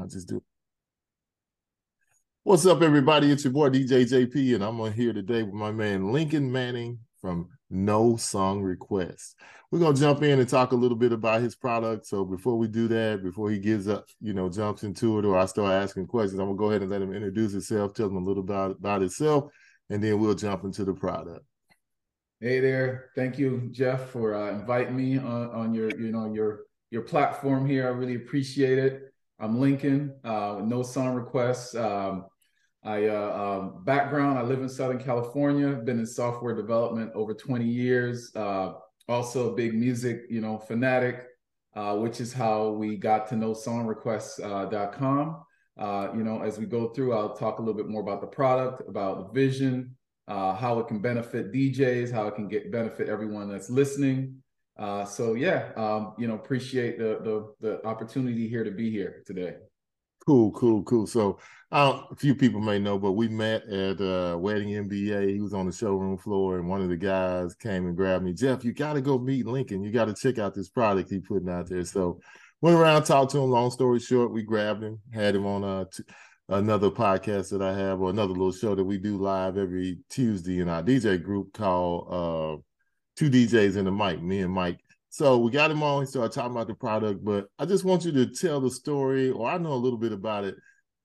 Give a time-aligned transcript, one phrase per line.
[0.00, 0.42] I'll just do.
[2.42, 3.30] What's up, everybody?
[3.30, 6.98] It's your boy DJ JP, and I'm on here today with my man Lincoln Manning
[7.20, 9.36] from No Song Request.
[9.70, 12.06] We're gonna jump in and talk a little bit about his product.
[12.06, 15.38] So before we do that, before he gives up, you know, jumps into it, or
[15.38, 18.16] I start asking questions, I'm gonna go ahead and let him introduce himself, tell him
[18.16, 19.50] a little about about himself,
[19.88, 21.44] and then we'll jump into the product.
[22.40, 26.64] Hey there, thank you, Jeff, for uh, inviting me on, on your, you know, your
[26.90, 27.86] your platform here.
[27.86, 29.13] I really appreciate it.
[29.40, 31.74] I'm Lincoln, uh, no song requests.
[31.74, 32.26] Um,
[32.84, 34.38] I uh, um, background.
[34.38, 35.70] I live in Southern California.
[35.70, 38.30] Been in software development over 20 years.
[38.36, 38.74] Uh,
[39.08, 41.26] also a big music, you know, fanatic,
[41.74, 45.42] uh, which is how we got to nosongrequest.com.
[45.76, 48.28] Uh, you know, as we go through, I'll talk a little bit more about the
[48.28, 49.96] product, about the vision,
[50.28, 54.43] uh, how it can benefit DJs, how it can get benefit everyone that's listening.
[54.76, 59.22] Uh, so yeah, um, you know, appreciate the, the the opportunity here to be here
[59.26, 59.54] today.
[60.26, 61.06] Cool, cool, cool.
[61.06, 61.38] So
[61.70, 65.34] uh, a few people may know, but we met at uh, Wedding MBA.
[65.34, 68.32] He was on the showroom floor, and one of the guys came and grabbed me.
[68.32, 69.82] Jeff, you got to go meet Lincoln.
[69.82, 71.84] You got to check out this product he's putting out there.
[71.84, 72.20] So
[72.62, 73.50] went around, talked to him.
[73.50, 75.84] Long story short, we grabbed him, had him on uh,
[76.48, 80.60] another podcast that I have, or another little show that we do live every Tuesday
[80.60, 82.62] in our DJ group called uh,
[83.16, 84.22] Two DJs in the Mic.
[84.22, 84.80] Me and Mike
[85.14, 86.02] so we got him on.
[86.02, 89.30] He started talking about the product, but I just want you to tell the story,
[89.30, 90.56] or I know a little bit about it.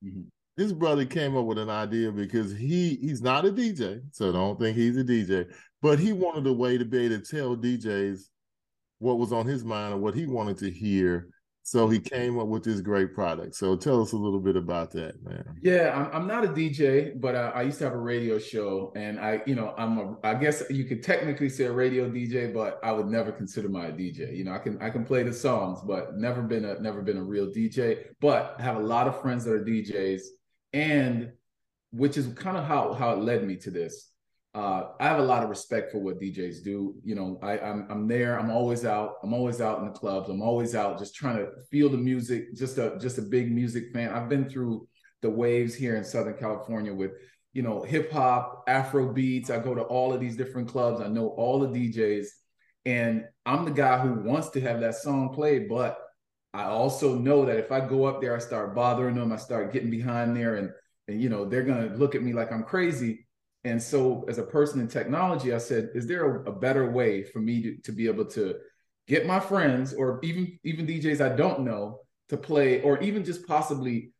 [0.04, 0.22] Mm-hmm.
[0.58, 4.60] This brother came up with an idea because he he's not a DJ, so don't
[4.60, 8.22] think he's a DJ, but he wanted a way to be able to tell DJs
[8.98, 11.30] what was on his mind or what he wanted to hear
[11.64, 13.56] so he came up with this great product.
[13.56, 15.44] So tell us a little bit about that, man.
[15.62, 18.92] Yeah, I'm, I'm not a DJ, but I, I, used to have a radio show,
[18.96, 22.54] and I, you know, I'm a, I guess you could technically say a radio DJ,
[22.54, 24.36] but I would never consider my a DJ.
[24.36, 27.18] You know, I can I can play the songs, but never been a never been
[27.18, 28.06] a real DJ.
[28.20, 30.22] But I have a lot of friends that are DJs,
[30.74, 31.32] and
[31.92, 34.09] which is kind of how how it led me to this
[34.56, 36.96] uh, I have a lot of respect for what DJs do.
[37.04, 38.40] You know, I, I'm I'm there.
[38.40, 39.16] I'm always out.
[39.24, 40.30] I'm always out in the clubs.
[40.30, 42.56] I'm always out just trying to feel the music.
[42.56, 44.12] Just a just a big music fan.
[44.12, 44.88] I've been through
[45.22, 47.12] the waves here in Southern California with
[47.54, 49.52] you know hip hop, Afro beats.
[49.52, 51.00] I go to all of these different clubs.
[51.00, 52.26] I know all the DJs,
[52.86, 55.70] and I'm the guy who wants to have that song played.
[55.70, 56.00] But
[56.56, 59.32] I also know that if I go up there, I start bothering them.
[59.32, 60.72] I start getting behind there, and
[61.08, 63.28] and you know they're gonna look at me like I'm crazy
[63.64, 67.24] and so, as a person in technology, I said, is there a, a better way
[67.24, 68.56] for me to, to be able to
[69.08, 73.46] get my friends or even even DJs I don't know to play, or even just
[73.48, 74.12] possibly,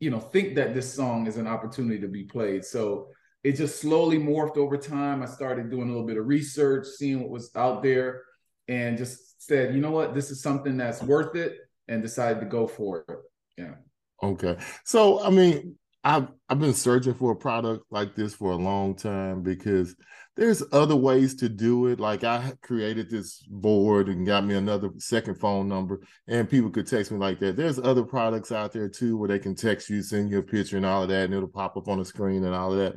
[0.00, 2.64] you know, think that this song is an opportunity to be played.
[2.64, 3.08] So
[3.44, 5.22] it just slowly morphed over time.
[5.22, 8.22] I started doing a little bit of research, seeing what was out there,
[8.66, 11.56] and just said, you know what, this is something that's worth it,
[11.86, 13.18] and decided to go for it.
[13.56, 13.74] Yeah.
[14.22, 14.56] Okay.
[14.84, 15.76] So I mean,
[16.08, 19.94] I've I've been searching for a product like this for a long time because
[20.36, 22.00] there's other ways to do it.
[22.00, 26.86] Like I created this board and got me another second phone number, and people could
[26.86, 27.56] text me like that.
[27.58, 30.78] There's other products out there too where they can text you, send you a picture
[30.78, 32.94] and all of that, and it'll pop up on the screen and all of that.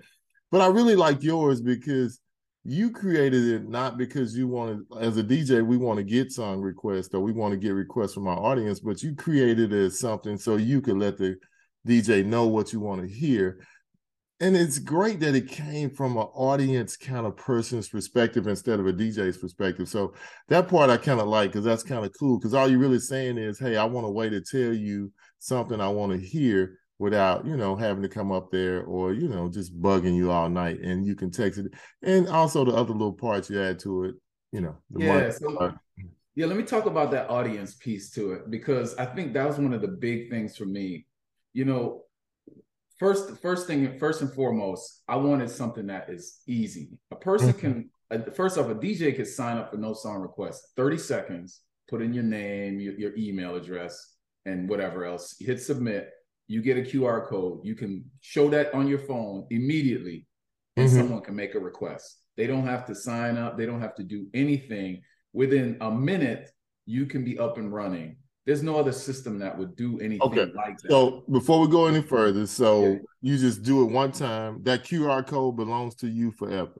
[0.49, 2.17] But I really like yours because
[2.63, 6.61] you created it not because you wanted as a DJ, we want to get song
[6.61, 9.99] requests or we want to get requests from our audience, but you created it as
[9.99, 11.35] something so you could let the
[11.87, 13.59] DJ know what you want to hear.
[14.39, 18.87] And it's great that it came from an audience kind of person's perspective instead of
[18.87, 19.87] a DJ's perspective.
[19.87, 20.15] So
[20.47, 22.39] that part I kind of like because that's kind of cool.
[22.39, 25.79] Because all you're really saying is, hey, I want a way to tell you something
[25.79, 29.47] I want to hear without, you know, having to come up there or, you know,
[29.47, 30.79] just bugging you all night.
[30.81, 31.71] And you can text it.
[32.01, 34.15] And also the other little parts you add to it,
[34.51, 35.29] you know, yeah.
[35.29, 35.75] So,
[36.33, 39.59] yeah, let me talk about that audience piece to it because I think that was
[39.59, 41.05] one of the big things for me
[41.53, 42.03] you know,
[42.97, 46.89] first first thing first and foremost, I wanted something that is easy.
[47.11, 50.73] A person can uh, first off, a DJ can sign up for no song request,
[50.75, 55.35] 30 seconds, put in your name, your, your email address, and whatever else.
[55.39, 56.09] You hit submit,
[56.47, 57.61] you get a QR code.
[57.63, 60.27] You can show that on your phone immediately,
[60.75, 60.97] and mm-hmm.
[60.97, 62.17] someone can make a request.
[62.37, 65.01] They don't have to sign up, they don't have to do anything.
[65.33, 66.49] Within a minute,
[66.85, 70.45] you can be up and running there's no other system that would do anything okay.
[70.55, 70.89] like that.
[70.89, 72.95] So before we go any further, so yeah.
[73.21, 74.63] you just do it one time.
[74.63, 76.73] That QR code belongs to you forever.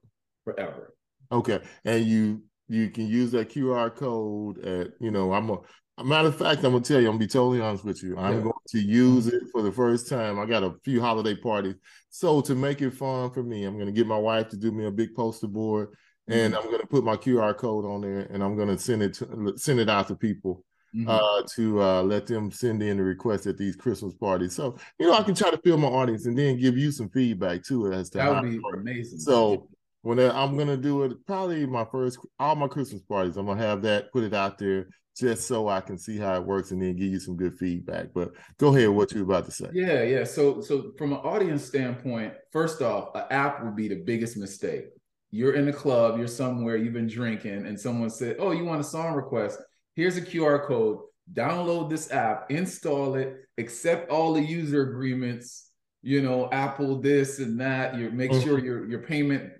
[0.44, 0.96] Forever.
[1.31, 5.58] Okay, and you you can use that QR code at you know I'm a,
[5.98, 8.18] a matter of fact I'm gonna tell you I'm gonna be totally honest with you
[8.18, 8.42] I'm yeah.
[8.42, 10.40] going to use it for the first time.
[10.40, 11.75] I got a few holiday parties,
[12.10, 14.86] so to make it fun for me, I'm gonna get my wife to do me
[14.86, 15.90] a big poster board,
[16.28, 16.66] and mm-hmm.
[16.66, 19.80] I'm gonna put my QR code on there, and I'm gonna send it to, send
[19.80, 20.66] it out to people
[20.96, 21.08] mm-hmm.
[21.08, 24.56] uh, to uh, let them send in the requests at these Christmas parties.
[24.56, 27.10] So you know, I can try to fill my audience and then give you some
[27.10, 29.20] feedback too as to that would be amazing.
[29.20, 29.70] So
[30.02, 33.82] when I'm gonna do it, probably my first all my Christmas parties, I'm gonna have
[33.84, 36.96] that put it out there just so I can see how it works and then
[36.96, 38.08] give you some good feedback.
[38.14, 39.68] But go ahead, what you're about to say?
[39.74, 40.24] Yeah, yeah.
[40.24, 44.86] So, so from an audience standpoint, first off, an app would be the biggest mistake.
[45.30, 48.82] You're in a club, you're somewhere, you've been drinking, and someone said, "Oh, you want
[48.82, 49.60] a song request?
[49.96, 51.00] Here's a QR code.
[51.34, 55.68] Download this app, install it, accept all the user agreements."
[56.04, 57.96] You know, Apple this and that.
[57.96, 58.42] You make mm-hmm.
[58.42, 59.52] sure your your payment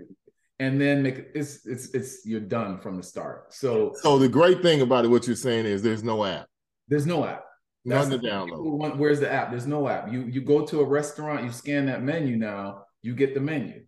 [0.62, 3.51] and then make it's it's it's you're done from the start.
[3.51, 6.45] So so the great thing about it, what you're saying is there's no app.
[6.88, 7.45] There's no app.
[7.83, 8.63] That's None to download.
[8.63, 9.50] Want, where's the app?
[9.50, 10.13] There's no app.
[10.13, 13.83] You you go to a restaurant, you scan that menu now, you get the menu.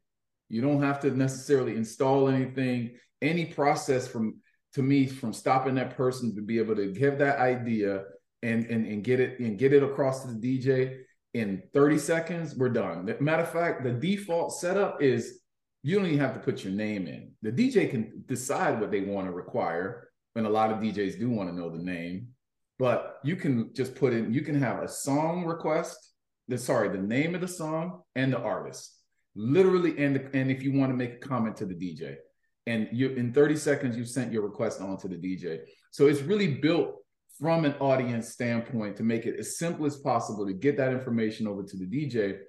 [0.49, 2.97] You don't have to necessarily install anything.
[3.21, 4.37] Any process from
[4.73, 8.03] to me from stopping that person to be able to give that idea
[8.41, 11.03] and and, and get it and get it across to the DJ
[11.33, 13.11] in 30 seconds, we're done.
[13.19, 15.39] Matter of fact, the default setup is
[15.81, 17.31] you don't even have to put your name in.
[17.41, 21.29] The DJ can decide what they want to require, and a lot of DJs do
[21.29, 22.27] want to know the name.
[22.79, 25.97] But you can just put in, you can have a song request,
[26.47, 28.95] the sorry, the name of the song and the artist.
[29.35, 32.15] Literally, and and if you want to make a comment to the DJ.
[32.65, 35.59] And you in 30 seconds, you've sent your request on to the DJ.
[35.91, 36.95] So it's really built
[37.39, 41.47] from an audience standpoint to make it as simple as possible to get that information
[41.47, 42.39] over to the DJ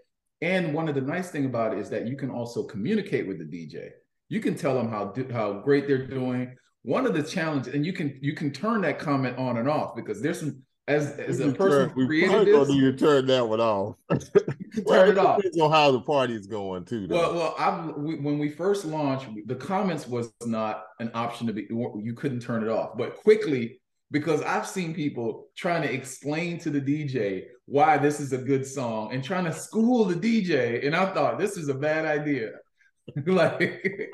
[0.44, 3.38] and one of the nice thing about it is that you can also communicate with
[3.38, 3.90] the DJ.
[4.28, 6.55] You can tell them how how great they're doing.
[6.82, 9.96] One of the challenges, and you can you can turn that comment on and off
[9.96, 13.96] because there's some as as a person turn, created this, you turn that one off.
[14.08, 14.19] well,
[14.88, 15.38] turn it, off.
[15.38, 17.06] Depends on how the party's going too.
[17.06, 17.16] Though.
[17.16, 21.52] Well, well, I we, when we first launched, the comments was not an option to
[21.52, 21.66] be.
[21.70, 26.70] You couldn't turn it off, but quickly because I've seen people trying to explain to
[26.70, 30.86] the DJ why this is a good song and trying to school the DJ.
[30.86, 32.50] And I thought this is a bad idea.
[33.26, 34.12] like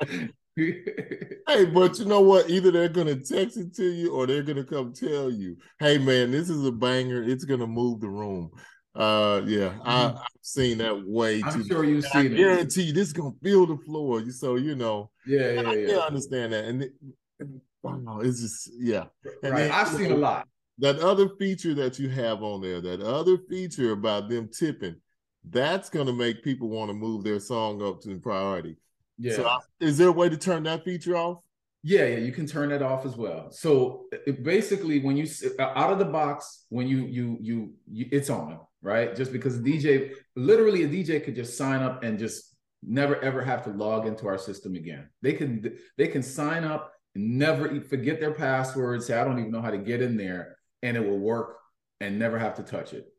[0.55, 2.49] hey, but you know what?
[2.49, 6.31] Either they're gonna text it to you or they're gonna come tell you, hey man,
[6.31, 8.49] this is a banger, it's gonna move the room.
[8.93, 10.23] Uh yeah, I, have mm-hmm.
[10.41, 11.67] seen that way I'm too.
[11.67, 14.21] sure you've seen I guarantee you this is gonna fill the floor.
[14.31, 15.97] So you know, yeah, yeah, I yeah.
[15.97, 16.65] understand that.
[16.65, 16.91] And it,
[17.81, 19.05] wow, it's just yeah.
[19.43, 19.61] And right.
[19.61, 20.47] Then, I've seen know, a lot
[20.81, 24.95] that other feature that you have on there, that other feature about them tipping,
[25.47, 28.75] that's going to make people want to move their song up to priority.
[29.17, 29.35] Yeah.
[29.35, 31.39] So, is there a way to turn that feature off?
[31.83, 33.49] Yeah, yeah, you can turn that off as well.
[33.49, 35.27] So it, basically, when you
[35.59, 39.15] out of the box, when you, you you you it's on right.
[39.15, 43.41] Just because a DJ, literally, a DJ could just sign up and just never ever
[43.41, 45.09] have to log into our system again.
[45.23, 49.51] They can they can sign up, and never forget their password, say I don't even
[49.51, 51.57] know how to get in there, and it will work
[51.99, 53.10] and never have to touch it.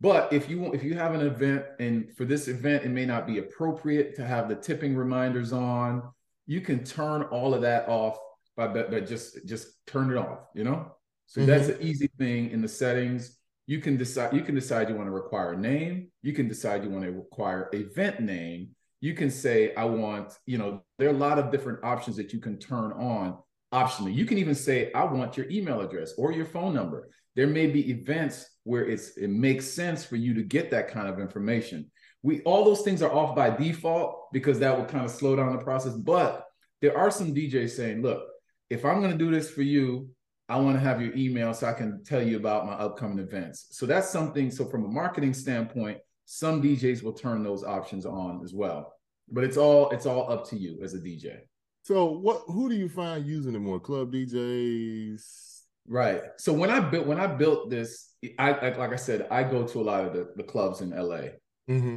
[0.00, 3.26] But if you if you have an event and for this event it may not
[3.26, 6.02] be appropriate to have the tipping reminders on,
[6.46, 8.18] you can turn all of that off
[8.56, 10.92] by, by just just turn it off, you know?
[11.26, 11.50] So mm-hmm.
[11.50, 13.36] that's an easy thing in the settings.
[13.66, 16.82] You can decide you can decide you want to require a name, you can decide
[16.82, 18.70] you want to require event name.
[19.02, 22.32] You can say I want, you know, there are a lot of different options that
[22.32, 23.38] you can turn on
[23.72, 24.14] optionally.
[24.14, 27.08] You can even say, I want your email address or your phone number.
[27.40, 31.08] There may be events where it's it makes sense for you to get that kind
[31.08, 31.90] of information.
[32.22, 35.56] We all those things are off by default because that would kind of slow down
[35.56, 35.94] the process.
[35.94, 36.44] But
[36.82, 38.26] there are some DJs saying, look,
[38.68, 40.10] if I'm going to do this for you,
[40.50, 43.68] I want to have your email so I can tell you about my upcoming events.
[43.70, 44.50] So that's something.
[44.50, 48.92] So from a marketing standpoint, some DJs will turn those options on as well.
[49.32, 51.38] But it's all it's all up to you as a DJ.
[51.84, 53.80] So what who do you find using it more?
[53.80, 55.49] Club DJs?
[55.88, 56.22] Right.
[56.38, 59.66] So when I built when I built this, I like, like I said, I go
[59.66, 61.30] to a lot of the, the clubs in LA.
[61.68, 61.96] Mm-hmm.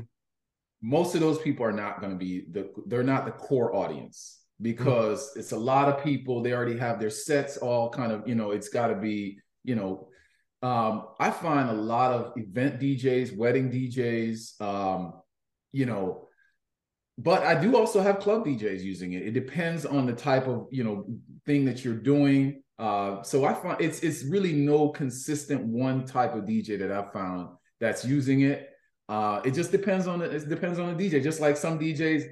[0.82, 4.42] Most of those people are not going to be the they're not the core audience
[4.62, 5.40] because mm-hmm.
[5.40, 6.42] it's a lot of people.
[6.42, 9.76] They already have their sets all kind of, you know, it's got to be, you
[9.76, 10.08] know,
[10.64, 15.14] um, I find a lot of event DJs, wedding DJs, um,
[15.74, 16.30] you know,
[17.18, 19.28] but I do also have club DJs using it.
[19.28, 21.06] It depends on the type of you know
[21.46, 22.63] thing that you're doing.
[22.80, 27.14] Uh, so I find it's it's really no consistent one type of DJ that I've
[27.14, 27.50] found
[27.80, 28.70] that's using it.
[29.10, 31.22] Uh, it just depends on the, it depends on the DJ.
[31.22, 32.30] Just like some DJs,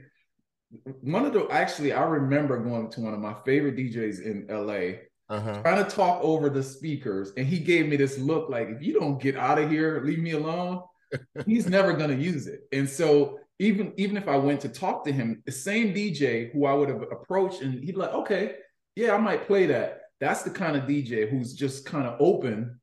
[1.02, 5.00] one of the actually I remember going to one of my favorite DJs in LA.
[5.30, 5.62] Uh-huh.
[5.62, 9.00] Trying to talk over the speakers, and he gave me this look like, if you
[9.00, 10.82] don't get out of here, leave me alone,
[11.46, 12.62] he's never gonna use it.
[12.74, 16.66] And so even even if I went to talk to him, the same DJ who
[16.66, 18.56] I would have approached, and he'd be like, okay,
[18.96, 20.01] yeah, I might play that.
[20.22, 22.80] That's the kind of DJ who's just kind of open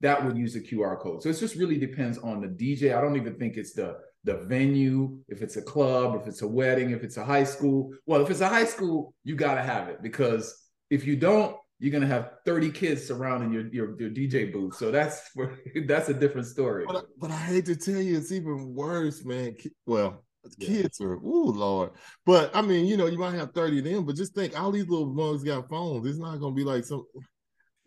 [0.00, 1.22] that would use a QR code.
[1.22, 2.96] So it just really depends on the DJ.
[2.96, 6.48] I don't even think it's the the venue, if it's a club, if it's a
[6.48, 7.90] wedding, if it's a high school.
[8.04, 10.54] Well, if it's a high school, you gotta have it because
[10.90, 14.74] if you don't, you're gonna have 30 kids surrounding your your, your DJ booth.
[14.76, 15.56] So that's for,
[15.86, 16.84] that's a different story.
[16.86, 19.56] But, but I hate to tell you, it's even worse, man.
[19.86, 20.24] Well,
[20.58, 21.90] kids are oh lord.
[22.26, 24.70] But I mean, you know, you might have 30 of them, but just think all
[24.70, 26.06] these little mugs got phones.
[26.06, 27.04] It's not gonna be like some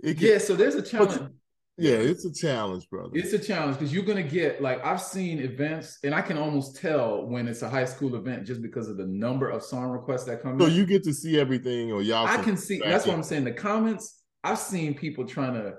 [0.03, 1.31] can, yeah, so there's a challenge.
[1.77, 3.09] Yeah, it's a challenge, brother.
[3.13, 6.75] It's a challenge because you're gonna get like I've seen events, and I can almost
[6.75, 10.25] tell when it's a high school event just because of the number of song requests
[10.25, 10.59] that come.
[10.59, 10.73] So in.
[10.73, 12.27] you get to see everything, or y'all.
[12.27, 12.79] I can see.
[12.79, 13.11] That's in.
[13.11, 13.45] what I'm saying.
[13.45, 14.19] The comments.
[14.43, 15.75] I've seen people trying to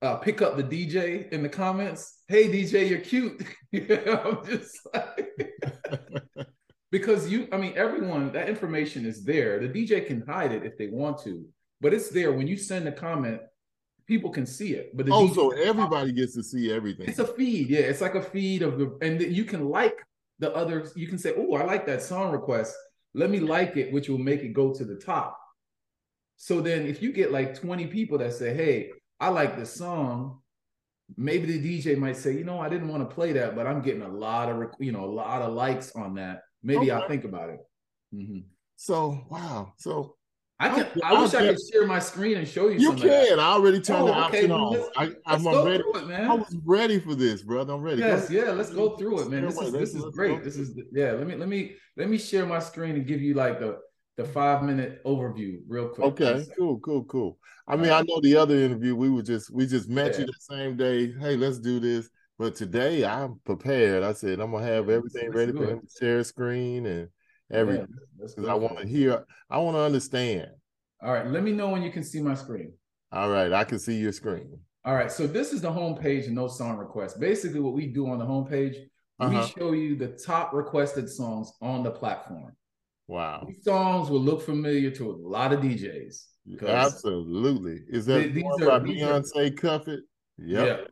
[0.00, 2.15] uh, pick up the DJ in the comments.
[2.28, 3.40] Hey DJ, you're cute.
[3.72, 5.54] I'm just like
[6.90, 7.48] because you.
[7.52, 8.32] I mean, everyone.
[8.32, 9.60] That information is there.
[9.60, 11.44] The DJ can hide it if they want to,
[11.80, 13.40] but it's there when you send a comment
[14.06, 14.96] people can see it.
[14.96, 17.08] But oh, DJ so everybody gets to see everything.
[17.08, 17.80] It's a feed, yeah.
[17.80, 19.98] It's like a feed of the, and you can like
[20.38, 20.92] the others.
[20.96, 22.74] You can say, "Oh, I like that song request.
[23.14, 25.38] Let me like it," which will make it go to the top.
[26.36, 28.90] So then, if you get like twenty people that say, "Hey,
[29.20, 30.40] I like this song,"
[31.16, 33.82] maybe the DJ might say, "You know, I didn't want to play that, but I'm
[33.82, 36.42] getting a lot of, you know, a lot of likes on that.
[36.62, 36.90] Maybe okay.
[36.90, 37.60] I'll think about it."
[38.14, 38.40] Mm-hmm.
[38.76, 40.16] So wow, so
[40.58, 40.86] I can.
[41.02, 42.78] I, I wish I, I could share my screen and show you.
[42.78, 43.38] You can.
[43.38, 44.88] I already turned oh, the option off.
[44.96, 45.84] I, am ready.
[45.94, 46.30] It, man.
[46.30, 47.74] I was ready for this, brother.
[47.74, 48.00] I'm ready.
[48.00, 48.50] Yes, yeah.
[48.52, 49.44] Let's go through it, man.
[49.44, 50.42] This is this is great.
[50.42, 51.12] This is yeah.
[51.12, 53.78] Let me let me let me share my screen and give you like the
[54.16, 56.06] the five minute overview real quick.
[56.20, 57.38] Okay, cool, cool, cool.
[57.68, 60.20] I mean, I know the other interview we were just we just met yeah.
[60.20, 61.12] you the same day.
[61.12, 62.08] Hey, let's do this.
[62.38, 64.02] But today I'm prepared.
[64.02, 67.08] I said I'm gonna have everything ready for him to share screen and
[67.50, 69.24] everything because yeah, I want to hear.
[69.50, 70.48] I want to understand.
[71.02, 72.72] All right, let me know when you can see my screen.
[73.12, 74.58] All right, I can see your screen.
[74.84, 77.18] All right, so this is the homepage and no song requests.
[77.18, 78.76] Basically, what we do on the homepage,
[79.18, 79.46] uh-huh.
[79.56, 82.54] we show you the top requested songs on the platform.
[83.08, 83.44] Wow.
[83.46, 86.24] These songs will look familiar to a lot of DJs.
[86.66, 87.80] Absolutely.
[87.88, 90.00] Is that these are, by Beyonce are, Cuff It?
[90.38, 90.66] Yep.
[90.66, 90.84] Yeah.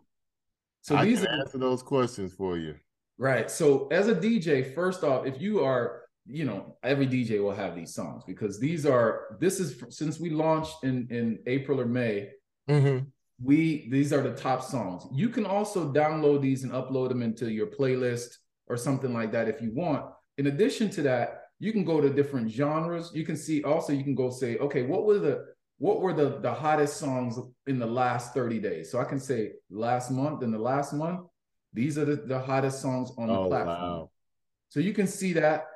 [0.82, 2.74] So I these are, answer those questions for you.
[3.18, 3.50] Right.
[3.50, 7.74] So as a DJ, first off, if you are you know every dj will have
[7.74, 12.30] these songs because these are this is since we launched in in april or may
[12.68, 13.04] mm-hmm.
[13.42, 17.52] we these are the top songs you can also download these and upload them into
[17.52, 20.06] your playlist or something like that if you want
[20.38, 24.04] in addition to that you can go to different genres you can see also you
[24.04, 25.44] can go say okay what were the
[25.78, 29.52] what were the the hottest songs in the last 30 days so i can say
[29.70, 31.20] last month and the last month
[31.72, 34.10] these are the, the hottest songs on the oh, platform wow.
[34.68, 35.66] so you can see that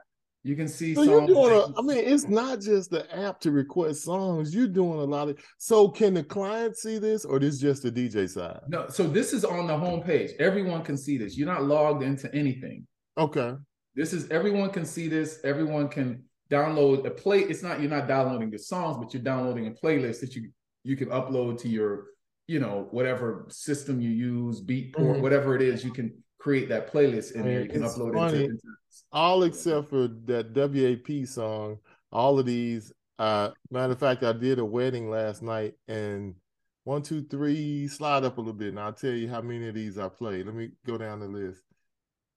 [0.44, 0.94] you can see.
[0.94, 1.52] So you're doing.
[1.52, 4.54] A, I mean, it's not just the app to request songs.
[4.54, 5.38] You're doing a lot of.
[5.58, 8.61] So can the client see this, or this just the DJ side?
[8.68, 8.88] No.
[8.88, 10.32] So this is on the homepage.
[10.38, 11.37] Everyone can see this.
[11.37, 12.87] You're not logged into anything.
[13.18, 13.54] Okay.
[13.98, 15.40] This is everyone can see this.
[15.42, 17.40] Everyone can download a play.
[17.40, 20.50] It's not you're not downloading the songs, but you're downloading a playlist that you
[20.84, 22.06] you can upload to your
[22.46, 25.20] you know whatever system you use, Beatport, mm-hmm.
[25.22, 25.84] whatever it is.
[25.84, 27.44] You can create that playlist and.
[27.52, 28.44] You can upload funny.
[28.44, 28.68] it into,
[29.10, 31.78] all except for that WAP song.
[32.12, 32.92] All of these.
[33.18, 36.36] Uh, matter of fact, I did a wedding last night, and
[36.84, 39.74] one, two, three, slide up a little bit, and I'll tell you how many of
[39.74, 40.46] these I played.
[40.46, 41.60] Let me go down the list.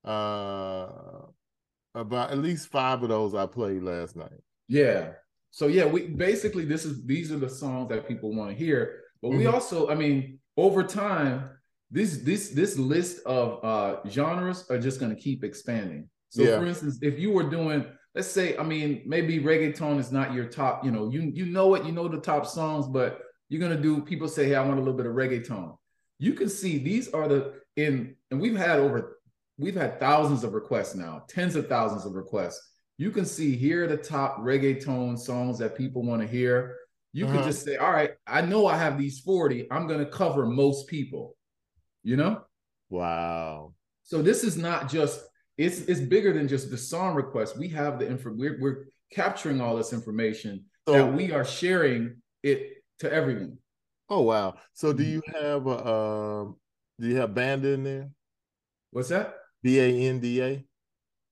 [0.03, 0.87] Uh,
[1.95, 4.41] about at least five of those I played last night.
[4.67, 5.11] Yeah.
[5.51, 9.01] So yeah, we basically this is these are the songs that people want to hear,
[9.21, 9.39] but mm-hmm.
[9.39, 11.49] we also, I mean, over time,
[11.89, 16.09] this this this list of uh genres are just going to keep expanding.
[16.29, 16.57] So yeah.
[16.57, 20.45] for instance, if you were doing let's say I mean maybe reggaeton is not your
[20.45, 23.19] top, you know, you you know it, you know the top songs, but
[23.49, 25.75] you're going to do people say hey, I want a little bit of reggaeton.
[26.17, 29.19] You can see these are the in and we've had over
[29.57, 32.61] we've had thousands of requests now, tens of thousands of requests.
[32.97, 36.75] You can see here the top reggaeton songs that people want to hear.
[37.13, 37.35] You uh-huh.
[37.35, 39.71] can just say, all right, I know I have these 40.
[39.71, 41.35] I'm going to cover most people
[42.03, 42.41] you know?
[42.89, 43.73] Wow.
[44.03, 45.21] So this is not just
[45.57, 47.57] it's it's bigger than just the song request.
[47.57, 52.17] We have the info we're, we're capturing all this information so, that we are sharing
[52.43, 53.57] it to everyone.
[54.09, 54.55] Oh wow.
[54.73, 55.13] So do mm-hmm.
[55.13, 56.43] you have a uh,
[56.99, 58.09] do you have band in there?
[58.91, 59.35] What's that?
[59.63, 60.65] B A N D A.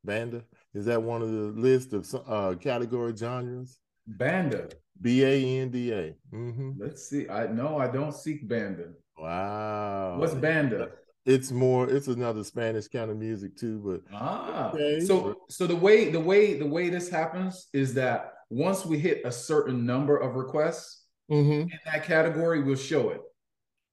[0.04, 0.44] Banda.
[0.74, 3.80] Is that one of the list of uh category genres?
[4.08, 4.70] Banda.
[5.02, 6.16] B A N D A.
[6.34, 6.72] Mm-hmm.
[6.78, 7.30] Let's see.
[7.30, 8.90] I no, I don't seek Banda.
[9.20, 10.18] Wow.
[10.18, 10.90] What's banda?
[11.26, 11.90] It's more.
[11.90, 14.72] It's another Spanish kind of music too, but ah.
[14.72, 15.02] Okay.
[15.02, 19.22] So so the way the way the way this happens is that once we hit
[19.26, 21.62] a certain number of requests mm-hmm.
[21.62, 23.22] in that category, we'll show it.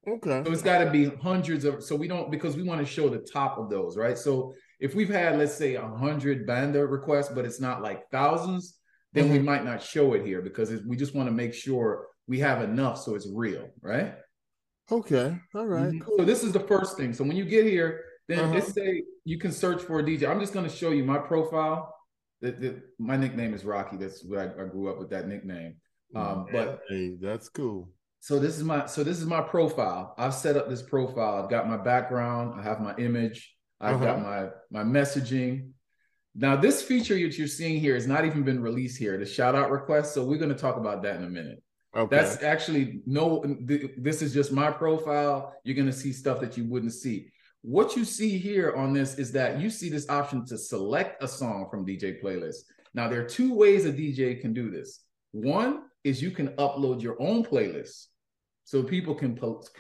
[0.09, 0.43] Okay.
[0.45, 1.83] So it's got to be hundreds of.
[1.83, 4.17] So we don't because we want to show the top of those, right?
[4.17, 8.79] So if we've had let's say a hundred banda requests, but it's not like thousands,
[9.13, 9.33] then mm-hmm.
[9.33, 12.63] we might not show it here because we just want to make sure we have
[12.63, 14.15] enough so it's real, right?
[14.91, 15.37] Okay.
[15.55, 15.89] All right.
[15.89, 15.99] mm-hmm.
[16.01, 16.19] cool.
[16.19, 17.13] So this is the first thing.
[17.13, 18.55] So when you get here, then uh-huh.
[18.55, 20.29] let's say you can search for a DJ.
[20.29, 21.93] I'm just going to show you my profile.
[22.41, 23.97] The, the, my nickname is Rocky.
[23.97, 25.77] That's what I, I grew up with that nickname.
[26.15, 27.91] Um, but hey, that's cool.
[28.21, 30.15] So this is my so this is my profile.
[30.19, 31.43] I've set up this profile.
[31.43, 32.59] I've got my background.
[32.59, 33.55] I have my image.
[33.81, 34.05] I've uh-huh.
[34.05, 35.71] got my my messaging.
[36.35, 39.17] Now this feature that you're seeing here has not even been released here.
[39.17, 40.13] The shout out request.
[40.15, 41.63] So we're going to talk about that in a minute.
[41.97, 42.15] Okay.
[42.15, 43.43] That's actually no.
[43.97, 45.55] This is just my profile.
[45.65, 47.31] You're going to see stuff that you wouldn't see.
[47.63, 51.29] What you see here on this is that you see this option to select a
[51.29, 52.59] song from DJ playlist.
[52.95, 55.01] Now there are two ways a DJ can do this.
[55.33, 58.07] One is you can upload your own playlist
[58.65, 59.39] so people can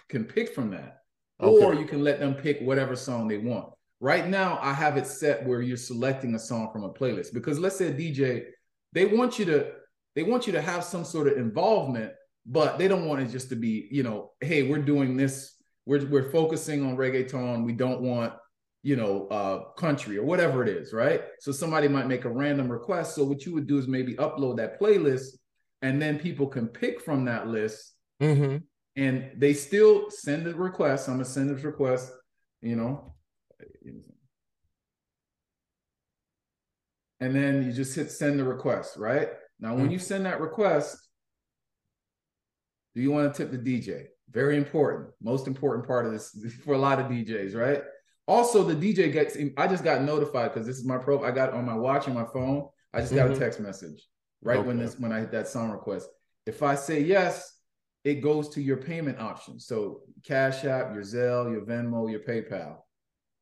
[0.08, 0.98] can pick from that.
[1.40, 1.64] Okay.
[1.64, 3.72] or you can let them pick whatever song they want.
[4.00, 7.32] Right now i have it set where you're selecting a song from a playlist.
[7.32, 8.44] Because let's say a dj
[8.92, 9.72] they want you to
[10.16, 12.12] they want you to have some sort of involvement
[12.46, 15.52] but they don't want it just to be you know hey we're doing this.
[15.88, 17.64] We're, we're focusing on reggaeton.
[17.64, 18.32] We don't want
[18.82, 21.22] you know uh country or whatever it is right?
[21.38, 23.14] So somebody might make a random request.
[23.14, 25.28] So what you would do is maybe upload that playlist
[25.86, 27.92] and then people can pick from that list.
[28.20, 28.56] Mm-hmm.
[28.96, 31.08] And they still send a request.
[31.08, 32.10] I'm gonna send this request,
[32.60, 33.14] you know.
[37.20, 39.28] And then you just hit send the request, right?
[39.60, 39.92] Now, when mm-hmm.
[39.92, 40.98] you send that request,
[42.94, 44.06] do you want to tip the DJ?
[44.30, 47.82] Very important, most important part of this for a lot of DJs, right?
[48.26, 49.36] Also, the DJ gets.
[49.56, 51.22] I just got notified because this is my pro.
[51.22, 52.66] I got on my watch and my phone.
[52.92, 53.36] I just got mm-hmm.
[53.36, 54.02] a text message
[54.42, 54.66] right okay.
[54.66, 56.08] when this when I hit that song request.
[56.46, 57.52] If I say yes,
[58.04, 59.58] it goes to your payment option.
[59.58, 62.76] So Cash App, your Zelle, your Venmo, your PayPal.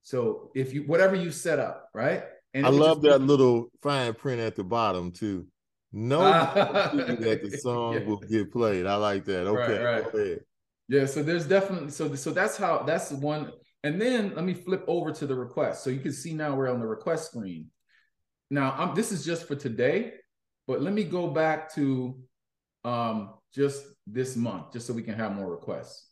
[0.03, 2.25] So if you whatever you set up, right?
[2.55, 5.47] And I love that little fine print at the bottom too.
[5.93, 6.91] No ah.
[6.95, 8.05] that the song yeah.
[8.05, 8.87] will get played.
[8.87, 9.47] I like that.
[9.47, 9.83] Okay.
[9.83, 10.39] Right, right.
[10.89, 13.53] Yeah, so there's definitely so so that's how that's the one.
[13.83, 15.85] And then let me flip over to the request.
[15.85, 17.71] So you can see now we're on the request screen.
[18.51, 20.15] Now, I'm, this is just for today.
[20.67, 22.19] But let me go back to
[22.85, 26.09] um, just this month, just so we can have more requests.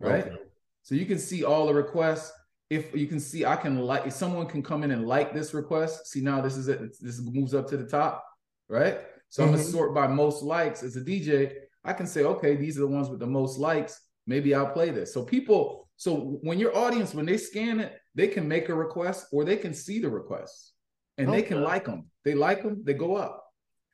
[0.00, 0.26] Right.
[0.26, 0.36] Okay.
[0.82, 2.32] So you can see all the requests.
[2.70, 5.54] If you can see, I can like if someone can come in and like this
[5.54, 6.06] request.
[6.06, 6.80] See now this is it.
[7.00, 8.24] This moves up to the top,
[8.68, 9.00] right?
[9.28, 9.52] So mm-hmm.
[9.52, 11.54] I'm gonna sort by most likes as a DJ.
[11.84, 14.00] I can say, okay, these are the ones with the most likes.
[14.26, 15.12] Maybe I'll play this.
[15.14, 19.26] So people, so when your audience, when they scan it, they can make a request
[19.32, 20.72] or they can see the requests
[21.16, 21.40] and okay.
[21.40, 22.06] they can like them.
[22.24, 23.47] They like them, they go up.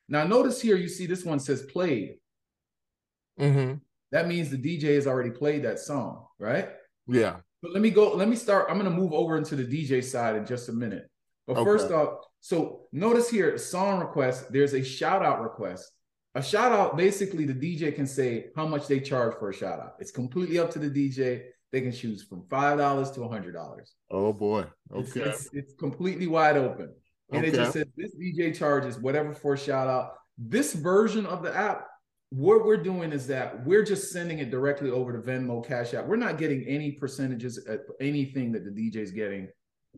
[0.09, 2.17] Now, notice here you see this one says played.
[3.41, 3.75] Mm-hmm.
[4.13, 6.69] That means the DJ has already played that song, right?
[7.09, 7.37] Yeah.
[7.63, 8.15] But let me go.
[8.15, 8.67] Let me start.
[8.69, 11.09] I'm going to move over into the DJ side in just a minute.
[11.47, 11.65] But okay.
[11.65, 14.53] first off, so notice here, song request.
[14.53, 15.91] There's a shout out request.
[16.37, 19.79] A shout out, basically, the DJ can say how much they charge for a shout
[19.79, 19.95] out.
[20.01, 21.45] It's completely up to the DJ.
[21.71, 23.95] They can choose from five dollars to a hundred dollars.
[24.11, 24.67] Oh boy.
[24.93, 25.01] Okay.
[25.01, 26.93] It's, it's, it's completely wide open
[27.33, 27.49] and okay.
[27.49, 30.15] it just says this DJ charges whatever for a shout out.
[30.37, 31.87] This version of the app,
[32.31, 36.07] what we're doing is that we're just sending it directly over to Venmo, Cash App.
[36.07, 39.49] We're not getting any percentages at anything that the DJ is getting.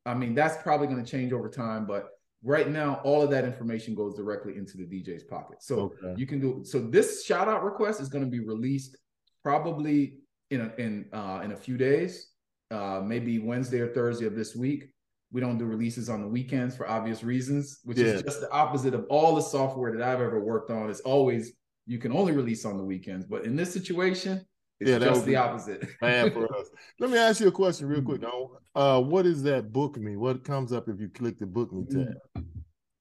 [0.04, 2.10] I mean, that's probably going to change over time, but
[2.44, 5.62] right now, all of that information goes directly into the DJ's pocket.
[5.62, 6.14] So okay.
[6.16, 6.80] you can do so.
[6.80, 8.96] This shout out request is going to be released
[9.42, 10.18] probably
[10.50, 12.28] in a, in uh, in a few days,
[12.70, 14.90] uh, maybe Wednesday or Thursday of this week
[15.32, 18.06] we don't do releases on the weekends for obvious reasons, which yeah.
[18.06, 20.88] is just the opposite of all the software that I've ever worked on.
[20.88, 21.52] It's always
[21.86, 24.44] you can only release on the weekends, but in this situation,
[24.80, 25.86] it's yeah, just the opposite.
[26.02, 26.68] Man, for us.
[27.00, 28.20] Let me ask you a question real quick.
[28.20, 28.78] Mm-hmm.
[28.78, 30.16] Uh, what does that book me?
[30.16, 32.04] What comes up if you click the book me mm-hmm.
[32.04, 32.46] tab?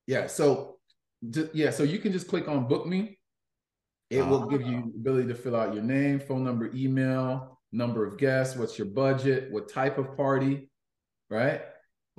[0.08, 0.78] Yeah, so
[1.54, 3.18] yeah, so you can just click on book me.
[4.12, 5.00] It will give you ah.
[5.00, 9.52] ability to fill out your name, phone number, email, number of guests, what's your budget,
[9.52, 10.70] what type of party,
[11.30, 11.62] right?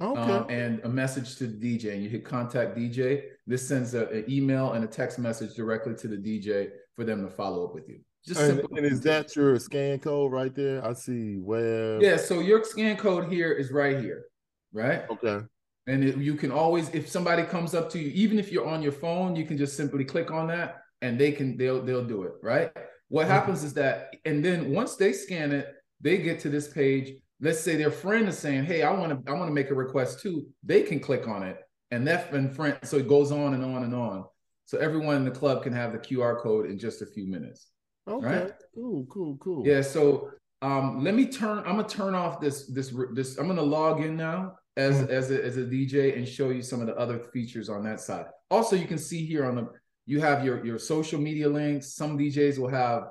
[0.01, 0.21] Okay.
[0.21, 3.23] Um, and a message to the DJ, and you hit contact DJ.
[3.47, 7.25] This sends a, an email and a text message directly to the DJ for them
[7.25, 8.01] to follow up with you.
[8.27, 10.85] Just and, and is that your scan code right there?
[10.85, 12.03] I see web.
[12.03, 14.25] Yeah, so your scan code here is right here,
[14.73, 15.09] right?
[15.09, 15.41] Okay.
[15.87, 18.83] And it, you can always, if somebody comes up to you, even if you're on
[18.83, 22.25] your phone, you can just simply click on that, and they can they'll they'll do
[22.25, 22.71] it, right?
[23.09, 23.33] What mm-hmm.
[23.33, 27.61] happens is that, and then once they scan it, they get to this page let's
[27.61, 30.21] say their friend is saying, "Hey, I want to I want to make a request
[30.21, 31.59] too," they can click on it,
[31.91, 32.79] and that and friend.
[32.85, 34.25] So it goes on and on and on.
[34.65, 37.69] So everyone in the club can have the QR code in just a few minutes.
[38.09, 38.27] Okay.
[38.27, 38.53] Right?
[38.75, 39.07] Cool.
[39.11, 39.37] Cool.
[39.39, 39.67] Cool.
[39.67, 39.83] Yeah.
[39.83, 40.31] So
[40.63, 41.59] Um, let me turn.
[41.59, 43.37] I'm gonna turn off this this this.
[43.39, 45.11] I'm gonna log in now as mm-hmm.
[45.11, 48.01] as a, as a DJ and show you some of the other features on that
[48.01, 48.27] side.
[48.51, 49.69] Also, you can see here on the
[50.07, 51.95] you have your your social media links.
[51.95, 53.09] Some DJs will have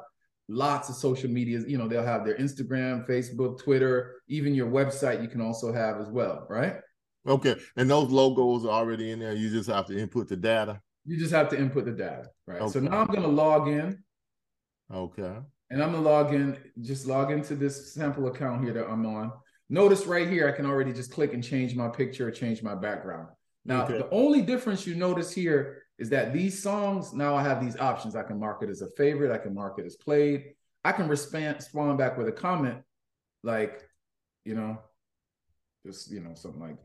[0.47, 1.61] lots of social media.
[1.67, 5.21] You know, they'll have their Instagram, Facebook, Twitter, even your website.
[5.21, 6.75] You can also have as well, right?
[7.27, 9.33] Okay, and those logos are already in there.
[9.33, 10.79] You just have to input the data.
[11.05, 12.61] You just have to input the data, right?
[12.61, 12.71] Okay.
[12.71, 14.03] So now I'm going to log in.
[14.93, 15.35] Okay.
[15.71, 19.05] And I'm going to log in, just log into this sample account here that I'm
[19.05, 19.31] on.
[19.69, 23.29] Notice right here, I can already just click and change my picture, change my background.
[23.65, 23.97] Now, okay.
[23.97, 28.15] the only difference you notice here is that these songs, now I have these options.
[28.15, 29.31] I can mark it as a favorite.
[29.31, 30.53] I can mark it as played.
[30.83, 32.79] I can respond, respond back with a comment
[33.43, 33.81] like,
[34.43, 34.79] you know,
[35.85, 36.77] just, you know, something like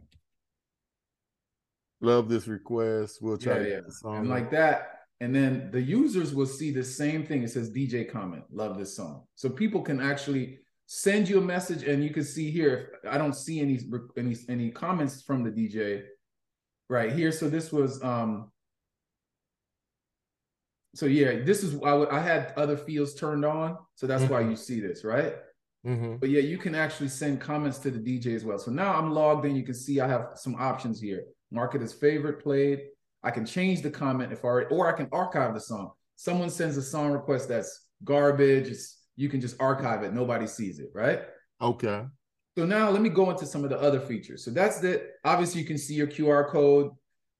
[2.00, 3.18] love this request.
[3.20, 4.16] We'll try yeah, yeah.
[4.16, 5.00] and like that.
[5.20, 7.42] And then the users will see the same thing.
[7.42, 9.24] It says DJ comment, love this song.
[9.34, 12.92] So people can actually send you a message, and you can see here.
[13.08, 13.80] I don't see any
[14.16, 16.04] any any comments from the DJ
[16.88, 17.32] right here.
[17.32, 18.50] So this was um.
[20.94, 24.32] So yeah, this is I, I had other fields turned on, so that's mm-hmm.
[24.32, 25.34] why you see this, right?
[25.86, 26.16] Mm-hmm.
[26.16, 28.58] But yeah, you can actually send comments to the DJ as well.
[28.58, 29.56] So now I'm logged in.
[29.56, 32.82] You can see I have some options here mark it as favorite played.
[33.22, 35.90] I can change the comment if I or I can archive the song.
[36.16, 38.68] Someone sends a song request that's garbage.
[38.68, 40.14] It's, you can just archive it.
[40.14, 41.22] Nobody sees it, right?
[41.60, 42.04] Okay.
[42.56, 44.44] So now let me go into some of the other features.
[44.44, 45.10] So that's it.
[45.24, 46.90] Obviously, you can see your QR code.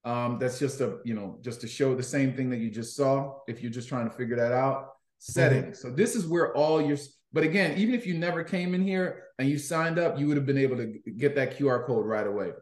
[0.04, 2.96] Um, that's just a, you know, just to show the same thing that you just
[2.96, 3.38] saw.
[3.46, 5.78] If you're just trying to figure that out, settings.
[5.78, 5.88] Mm-hmm.
[5.88, 6.96] So this is where all your,
[7.32, 10.36] but again, even if you never came in here and you signed up, you would
[10.36, 10.86] have been able to
[11.16, 12.52] get that QR code right away.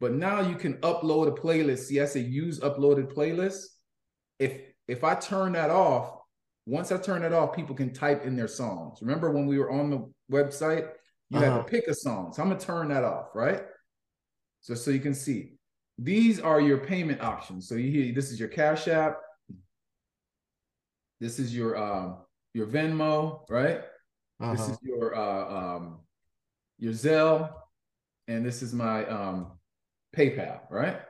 [0.00, 1.84] But now you can upload a playlist.
[1.84, 3.64] See, I say use uploaded playlist.
[4.40, 6.18] If if I turn that off,
[6.66, 8.98] once I turn it off, people can type in their songs.
[9.00, 10.88] Remember when we were on the website,
[11.30, 11.44] you uh-huh.
[11.44, 11.68] had to uh-huh.
[11.68, 12.32] pick a song.
[12.32, 13.62] So I'm gonna turn that off, right?
[14.60, 15.52] So so you can see
[16.04, 17.68] these are your payment options.
[17.68, 19.18] So you hear this is your Cash App.
[21.20, 22.18] This is your um
[22.54, 23.80] your Venmo, right?
[24.40, 24.52] Uh-huh.
[24.52, 26.00] This is your uh um
[26.78, 27.50] your Zelle,
[28.28, 29.52] and this is my um
[30.16, 31.00] PayPal, right?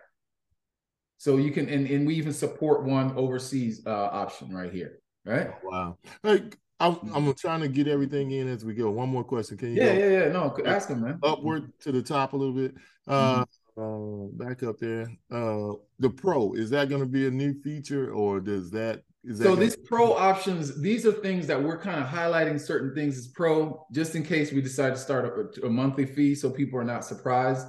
[1.18, 5.50] So you can, and, and we even support one overseas uh, option right here, right?
[5.52, 5.98] Oh, wow.
[6.24, 7.14] Like, I'm, mm-hmm.
[7.14, 8.90] I'm trying to get everything in as we go.
[8.90, 9.56] One more question.
[9.56, 9.82] Can you?
[9.84, 10.28] Yeah, yeah, yeah.
[10.32, 11.20] No, ask him, man.
[11.22, 12.74] Upward to the top a little bit.
[13.06, 13.42] Uh, mm-hmm.
[13.76, 15.10] Uh back up there.
[15.30, 19.02] Uh, the Pro is that going to be a new feature, or does that?
[19.24, 22.94] Is that so these Pro options, these are things that we're kind of highlighting certain
[22.94, 26.50] things as Pro, just in case we decide to start a, a monthly fee, so
[26.50, 27.66] people are not surprised.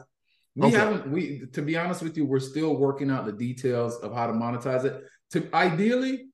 [0.56, 0.78] We okay.
[0.78, 4.28] haven't we to be honest with you, we're still working out the details of how
[4.28, 5.04] to monetize it.
[5.32, 6.28] To ideally,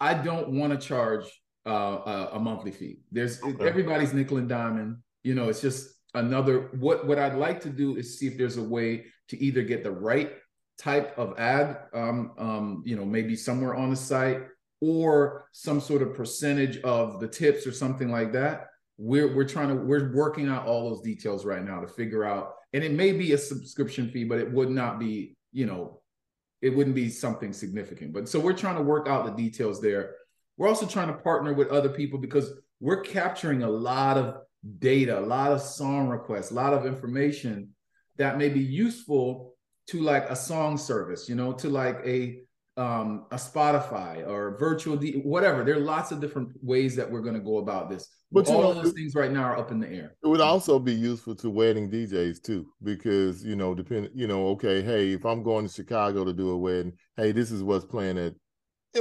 [0.00, 1.24] I don't want to charge
[1.66, 2.98] uh, a, a, monthly fee.
[3.12, 3.68] There's okay.
[3.68, 4.96] everybody's nickel and diamond.
[5.22, 8.56] You know, it's just another what what I'd like to do is see if there's
[8.56, 10.32] a way to either get the right
[10.78, 14.42] type of ad um, um, you know, maybe somewhere on the site
[14.80, 18.68] or some sort of percentage of the tips or something like that.
[18.98, 22.54] We're we're trying to we're working out all those details right now to figure out
[22.72, 26.00] and it may be a subscription fee, but it would not be, you know,
[26.62, 28.12] it wouldn't be something significant.
[28.12, 30.14] But so we're trying to work out the details there.
[30.56, 34.42] We're also trying to partner with other people because we're capturing a lot of
[34.78, 37.70] data, a lot of song requests, a lot of information
[38.16, 39.54] that may be useful
[39.88, 42.42] to like a song service, you know, to like a
[42.76, 45.64] um, a Spotify or virtual D, whatever.
[45.64, 48.08] There are lots of different ways that we're going to go about this.
[48.32, 50.14] But all know, those things right now are up in the air.
[50.22, 54.48] It would also be useful to wedding DJs too, because you know, depend, you know,
[54.50, 57.84] okay, hey, if I'm going to Chicago to do a wedding, hey, this is what's
[57.84, 58.34] playing at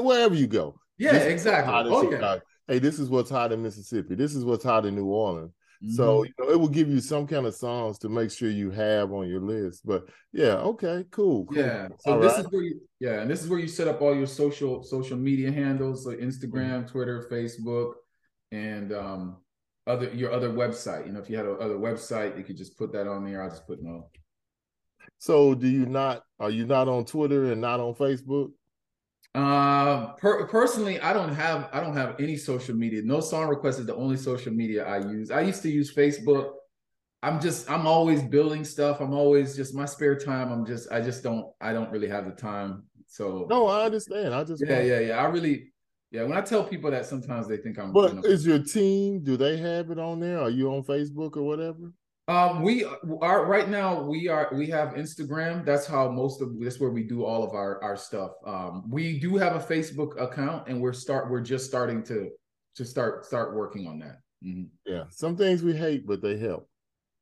[0.04, 0.80] wherever you go.
[0.98, 1.74] Yeah, exactly.
[1.92, 2.40] Okay.
[2.70, 4.14] Hey, this is what's hot in Mississippi.
[4.14, 5.52] This is what's hot in New Orleans.
[5.84, 5.96] Mm-hmm.
[5.96, 8.70] So you know, it will give you some kind of songs to make sure you
[8.70, 9.88] have on your list.
[9.88, 11.46] But yeah, okay, cool.
[11.48, 11.58] cool.
[11.58, 11.88] Yeah.
[12.02, 12.42] So all this right.
[12.42, 15.18] is where you yeah, and this is where you set up all your social social
[15.18, 16.88] media handles, like Instagram, mm-hmm.
[16.88, 17.94] Twitter, Facebook,
[18.52, 19.38] and um
[19.88, 21.08] other your other website.
[21.08, 23.42] You know, if you had a other website, you could just put that on there.
[23.42, 24.12] I'll just put no.
[25.18, 28.52] So do you not are you not on Twitter and not on Facebook?
[29.36, 33.02] Uh, per- personally, I don't have I don't have any social media.
[33.04, 35.30] No song request is the only social media I use.
[35.30, 36.54] I used to use Facebook.
[37.22, 39.02] I'm just I'm always building stuff.
[39.02, 40.52] I'm always just my spare time.
[40.52, 42.84] I'm just I just don't I don't really have the time.
[43.08, 44.34] So no, I understand.
[44.34, 45.18] I just yeah yeah yeah.
[45.18, 45.72] I really
[46.12, 46.24] yeah.
[46.24, 47.92] When I tell people that, sometimes they think I'm.
[47.92, 49.24] But you know, is your team?
[49.24, 50.40] Do they have it on there?
[50.40, 51.92] Are you on Facebook or whatever?
[52.30, 52.86] Um, we
[53.22, 54.04] are right now.
[54.04, 55.66] We are we have Instagram.
[55.66, 58.34] That's how most of that's where we do all of our our stuff.
[58.46, 62.30] Um, we do have a Facebook account, and we're start we're just starting to
[62.76, 64.20] to start start working on that.
[64.46, 64.66] Mm-hmm.
[64.86, 66.70] Yeah, some things we hate, but they help.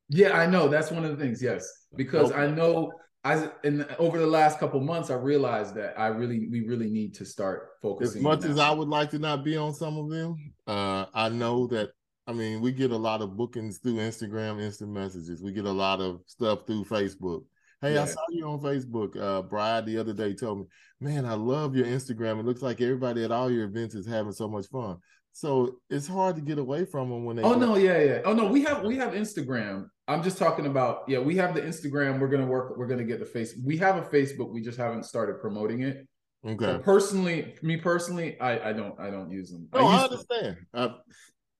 [0.09, 0.67] Yeah, I know.
[0.67, 1.41] That's one of the things.
[1.41, 1.65] Yes,
[1.95, 2.41] because okay.
[2.41, 2.91] I know
[3.23, 7.13] I in over the last couple months, I realized that I really we really need
[7.15, 8.19] to start focusing.
[8.19, 11.29] As much as I would like to not be on some of them, uh, I
[11.29, 11.91] know that.
[12.27, 15.41] I mean, we get a lot of bookings through Instagram, instant messages.
[15.41, 17.43] We get a lot of stuff through Facebook.
[17.81, 18.03] Hey, yeah.
[18.03, 19.15] I saw you on Facebook.
[19.19, 20.65] Uh, Brad the other day told me,
[20.99, 22.39] "Man, I love your Instagram.
[22.39, 24.97] It looks like everybody at all your events is having so much fun."
[25.31, 27.43] So it's hard to get away from them when they.
[27.43, 28.21] Oh no, yeah, yeah.
[28.25, 29.87] Oh no, we have we have Instagram.
[30.07, 31.19] I'm just talking about yeah.
[31.19, 32.19] We have the Instagram.
[32.19, 32.75] We're gonna work.
[32.75, 33.53] We're gonna get the face.
[33.63, 34.51] We have a Facebook.
[34.51, 36.07] We just haven't started promoting it.
[36.43, 36.65] Okay.
[36.65, 39.69] So personally, me personally, I I don't I don't use them.
[39.73, 40.57] No, I, I understand.
[40.73, 40.89] Uh,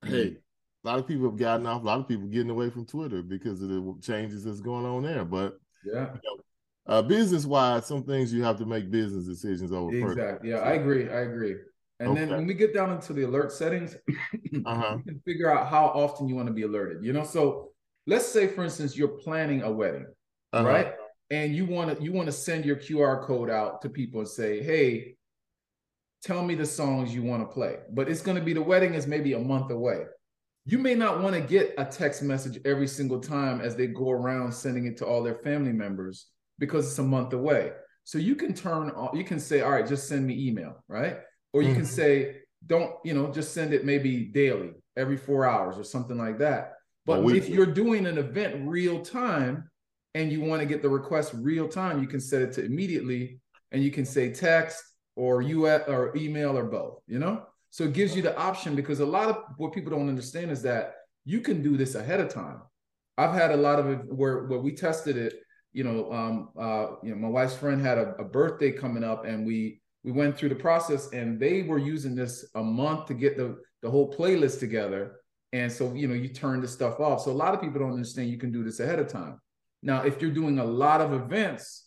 [0.04, 0.38] hey,
[0.88, 1.82] a lot of people have gotten off.
[1.82, 5.04] A lot of people getting away from Twitter because of the changes that's going on
[5.04, 5.26] there.
[5.26, 6.14] But yeah.
[6.14, 6.44] You know,
[6.88, 10.12] uh, business wise, some things you have to make business decisions over.
[10.12, 10.52] Exactly.
[10.52, 11.10] Yeah, I agree.
[11.10, 11.56] I agree.
[12.00, 12.20] And okay.
[12.22, 13.96] then when we get down into the alert settings,
[14.66, 14.98] uh-huh.
[14.98, 17.04] you can figure out how often you want to be alerted.
[17.04, 17.72] You know, so
[18.06, 20.06] let's say, for instance, you're planning a wedding,
[20.54, 20.66] uh-huh.
[20.66, 20.94] right?
[21.30, 24.30] And you want to you want to send your QR code out to people and
[24.30, 25.16] say, "Hey,
[26.24, 28.94] tell me the songs you want to play." But it's going to be the wedding
[28.94, 30.04] is maybe a month away.
[30.70, 34.12] You may not want to get a text message every single time as they go
[34.12, 36.28] around sending it to all their family members
[36.60, 37.72] because it's a month away.
[38.04, 41.20] So you can turn on, you can say, "All right, just send me email," right?
[41.54, 41.78] Or you mm-hmm.
[41.78, 46.18] can say, don't, you know, just send it maybe daily, every four hours or something
[46.18, 46.74] like that.
[47.06, 49.70] But well, if you're doing an event real time
[50.16, 53.40] and you want to get the request real time, you can set it to immediately
[53.72, 54.84] and you can say text
[55.16, 57.46] or US or email or both, you know?
[57.78, 60.64] So it gives you the option because a lot of what people don't understand is
[60.64, 62.60] that you can do this ahead of time.
[63.20, 65.42] I've had a lot of it where, where we tested it,
[65.74, 69.26] you know, um, uh, you know, my wife's friend had a, a birthday coming up
[69.26, 73.14] and we we went through the process and they were using this a month to
[73.14, 75.18] get the the whole playlist together.
[75.54, 77.22] And so you know you turn the stuff off.
[77.22, 79.40] So a lot of people don't understand you can do this ahead of time.
[79.84, 81.84] Now if you're doing a lot of events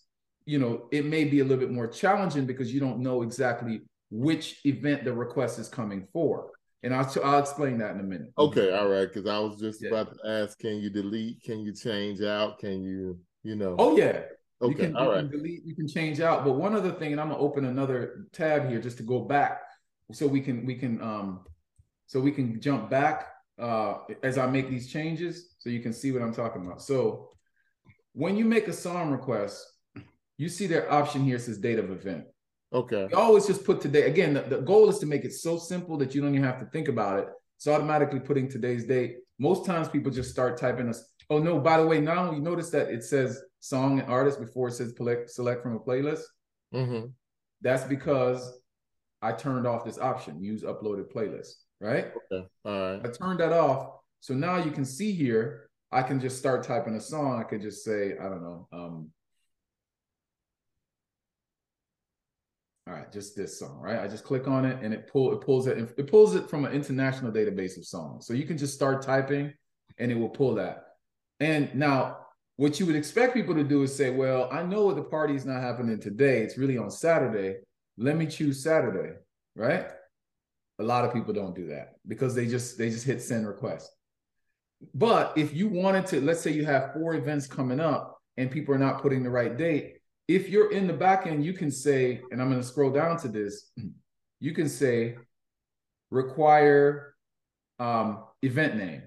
[0.47, 3.83] you know it may be a little bit more challenging because you don't know exactly
[4.11, 6.51] which event the request is coming for
[6.83, 9.83] and I'll, I'll explain that in a minute okay all right because i was just
[9.83, 9.91] yeah.
[9.91, 13.97] about to ask can you delete can you change out can you you know oh
[13.97, 14.23] yeah
[14.63, 15.21] Okay, you can, all you right.
[15.21, 16.45] Can delete, you can change out.
[16.45, 19.63] But one other thing, and I'm gonna open another tab here just to go back,
[20.13, 21.41] so we can we can um,
[22.07, 26.13] so we can jump back uh, as I make these changes, so you can see
[26.13, 26.83] what I'm talking about.
[26.83, 27.31] So
[28.13, 29.65] when you make a song request,
[30.37, 32.25] you see their option here says date of event.
[32.73, 33.09] Okay.
[33.11, 34.03] You always just put today.
[34.03, 36.61] Again, the, the goal is to make it so simple that you don't even have
[36.61, 37.29] to think about it.
[37.57, 39.17] It's automatically putting today's date.
[39.39, 41.05] Most times people just start typing us.
[41.29, 41.59] Oh no!
[41.59, 44.95] By the way, now you notice that it says song and artist before it says
[44.97, 46.23] select, select from a playlist.
[46.75, 47.07] Mm-hmm.
[47.61, 48.61] That's because
[49.23, 52.13] I turned off this option, use uploaded playlist, right?
[52.33, 52.47] Okay.
[52.65, 53.01] All right.
[53.05, 53.91] I turned that off.
[54.21, 57.39] So now you can see here, I can just start typing a song.
[57.39, 59.11] I could just say, I don't know, um,
[62.91, 64.01] all right, just this song, right?
[64.01, 66.65] I just click on it and it pull it pulls it it pulls it from
[66.65, 68.27] an international database of songs.
[68.27, 69.53] So you can just start typing
[69.99, 70.85] and it will pull that.
[71.39, 72.19] And now
[72.57, 75.47] what you would expect people to do is say, well, I know the party is
[75.47, 76.43] not happening today.
[76.43, 77.59] It's really on Saturday.
[77.97, 79.15] Let me choose Saturday,
[79.55, 79.87] right?
[80.81, 83.89] A lot of people don't do that because they just they just hit send request.
[84.95, 88.75] But if you wanted to, let's say you have four events coming up and people
[88.75, 90.00] are not putting the right date,
[90.35, 93.19] if you're in the back end, you can say, and I'm going to scroll down
[93.19, 93.71] to this,
[94.41, 95.17] you can say
[96.11, 97.15] require
[97.79, 99.03] um, event name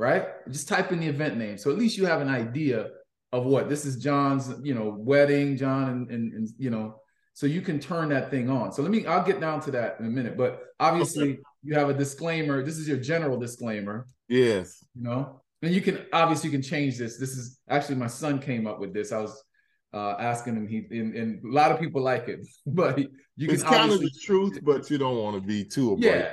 [0.00, 0.28] right?
[0.50, 1.58] Just type in the event name.
[1.58, 2.88] So at least you have an idea
[3.32, 6.96] of what this is John's, you know, wedding, John, and, and, and you know,
[7.34, 8.72] so you can turn that thing on.
[8.72, 10.38] So let me, I'll get down to that in a minute.
[10.38, 12.64] But obviously, you have a disclaimer.
[12.64, 14.08] This is your general disclaimer.
[14.26, 14.82] Yes.
[14.94, 17.18] You know, and you can obviously you can change this.
[17.18, 19.12] This is actually my son came up with this.
[19.12, 19.44] I was
[19.92, 20.68] uh, asking him.
[20.68, 23.54] He and, and, a lot of people like it, but you can.
[23.54, 25.96] It's kind of the truth, but you don't want to be too.
[25.98, 26.32] Yeah,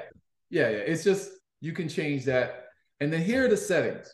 [0.50, 0.78] yeah, yeah.
[0.78, 2.68] It's just you can change that
[3.00, 4.14] and then here are the settings.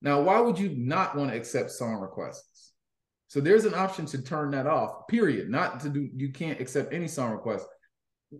[0.00, 2.72] Now, why would you not want to accept song requests?
[3.28, 5.48] So there's an option to turn that off, period.
[5.48, 7.66] Not to do, you can't accept any song request.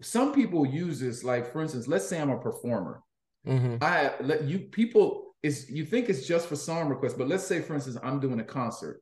[0.01, 3.03] Some people use this, like for instance, let's say I'm a performer.
[3.47, 3.77] Mm-hmm.
[3.83, 7.61] I let you people is you think it's just for song requests, but let's say
[7.61, 9.02] for instance, I'm doing a concert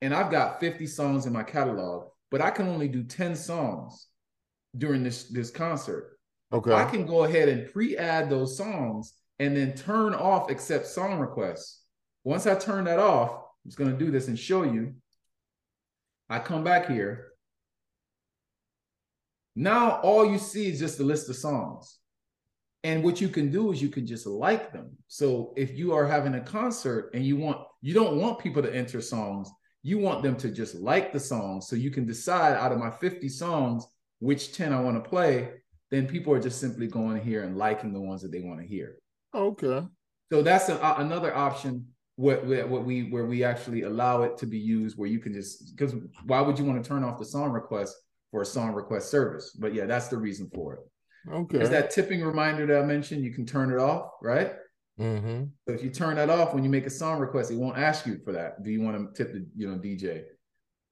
[0.00, 4.06] and I've got 50 songs in my catalog, but I can only do 10 songs
[4.76, 6.18] during this this concert.
[6.52, 6.72] Okay.
[6.72, 11.82] I can go ahead and pre-add those songs and then turn off accept song requests.
[12.24, 14.94] Once I turn that off, I'm just going to do this and show you.
[16.28, 17.32] I come back here.
[19.56, 21.98] Now all you see is just a list of songs.
[22.84, 24.96] And what you can do is you can just like them.
[25.08, 28.74] So if you are having a concert and you want you don't want people to
[28.74, 29.50] enter songs,
[29.88, 32.90] you want them to just like the song So you can decide out of my
[32.90, 33.86] 50 songs
[34.20, 35.48] which 10 I want to play.
[35.90, 38.66] Then people are just simply going here and liking the ones that they want to
[38.66, 38.96] hear.
[39.34, 39.86] Okay.
[40.30, 44.58] So that's a, another option what what we where we actually allow it to be
[44.58, 45.94] used where you can just because
[46.26, 47.96] why would you want to turn off the song request
[48.32, 49.52] for a song request service?
[49.52, 50.80] But yeah, that's the reason for it.
[51.32, 51.60] Okay.
[51.60, 53.24] Is that tipping reminder that I mentioned?
[53.24, 54.52] You can turn it off, right?
[54.98, 55.44] Mm-hmm.
[55.66, 58.06] So if you turn that off when you make a song request, it won't ask
[58.06, 58.62] you for that.
[58.62, 60.24] Do you want to tip the you know DJ?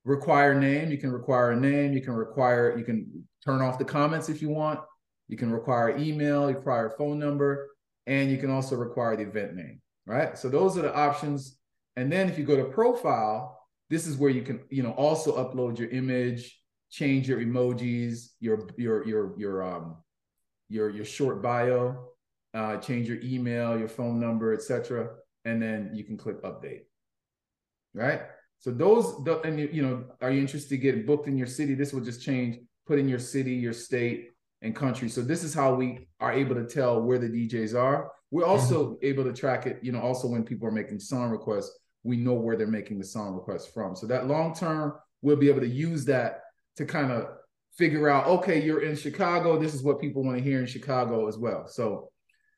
[0.05, 0.91] Require name.
[0.91, 1.93] You can require a name.
[1.93, 2.79] You can require.
[2.79, 4.81] You can turn off the comments if you want.
[5.29, 6.49] You can require email.
[6.49, 7.71] You require phone number,
[8.07, 10.39] and you can also require the event name right?
[10.39, 11.59] So those are the options.
[11.97, 15.37] And then if you go to profile, this is where you can, you know, also
[15.37, 16.59] upload your image,
[16.91, 19.97] change your emojis, your your your your um
[20.69, 22.09] your your short bio,
[22.57, 25.11] uh, change your email, your phone number, etc.
[25.45, 26.83] And then you can click update.
[27.95, 28.23] Right.
[28.59, 31.47] So those, the, and you, you know, are you interested to get booked in your
[31.47, 31.75] city?
[31.75, 34.31] This will just change, put in your city, your state,
[34.63, 35.09] and country.
[35.09, 38.11] So this is how we are able to tell where the DJs are.
[38.31, 39.07] We're also mm-hmm.
[39.07, 42.35] able to track it, you know, also when people are making song requests, we know
[42.35, 43.95] where they're making the song requests from.
[43.95, 46.43] So that long term, we'll be able to use that
[46.77, 47.29] to kind of
[47.77, 49.59] figure out, okay, you're in Chicago.
[49.59, 51.67] This is what people want to hear in Chicago as well.
[51.69, 52.11] So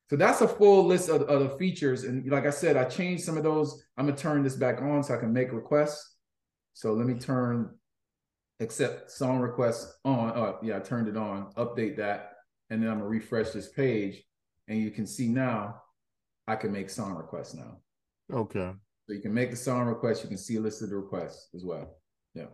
[0.08, 2.04] so that's a full list of, of the features.
[2.04, 3.82] And like I said, I changed some of those.
[3.96, 6.16] I'm gonna turn this back on so I can make requests.
[6.74, 7.74] So let me turn
[8.60, 10.30] accept song requests on.
[10.30, 12.32] Uh, yeah, I turned it on, update that,
[12.70, 14.22] and then I'm gonna refresh this page
[14.68, 15.82] and you can see now
[16.46, 17.78] I can make song requests now.
[18.32, 18.72] Okay.
[19.06, 20.22] So you can make the song request.
[20.22, 21.96] You can see a list of the requests as well.
[22.34, 22.46] Yeah.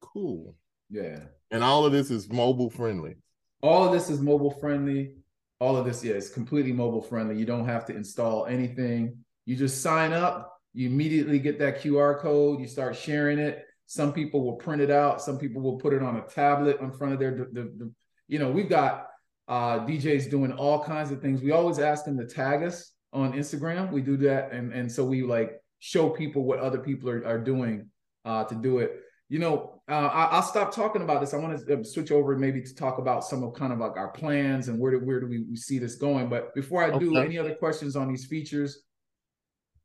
[0.00, 0.54] Cool.
[0.90, 1.20] Yeah.
[1.50, 3.16] And all of this is mobile friendly.
[3.62, 5.14] All of this is mobile friendly.
[5.60, 7.36] All of this, yeah, is completely mobile friendly.
[7.36, 9.16] You don't have to install anything.
[9.44, 10.54] You just sign up.
[10.72, 12.60] You immediately get that QR code.
[12.60, 13.64] You start sharing it.
[13.86, 15.20] Some people will print it out.
[15.20, 17.92] Some people will put it on a tablet in front of their, the, the,
[18.28, 19.08] you know, we've got
[19.48, 21.42] uh, DJs doing all kinds of things.
[21.42, 23.90] We always ask them to tag us on Instagram.
[23.90, 27.38] We do that, and and so we like show people what other people are, are
[27.38, 27.88] doing
[28.24, 29.00] uh, to do it.
[29.28, 31.34] You know, uh, I, will stop talking about this.
[31.34, 33.96] I want to uh, switch over maybe to talk about some of kind of like
[33.96, 36.28] our plans and where do where do we, we see this going.
[36.28, 37.26] But before I do, okay.
[37.26, 38.84] any other questions on these features?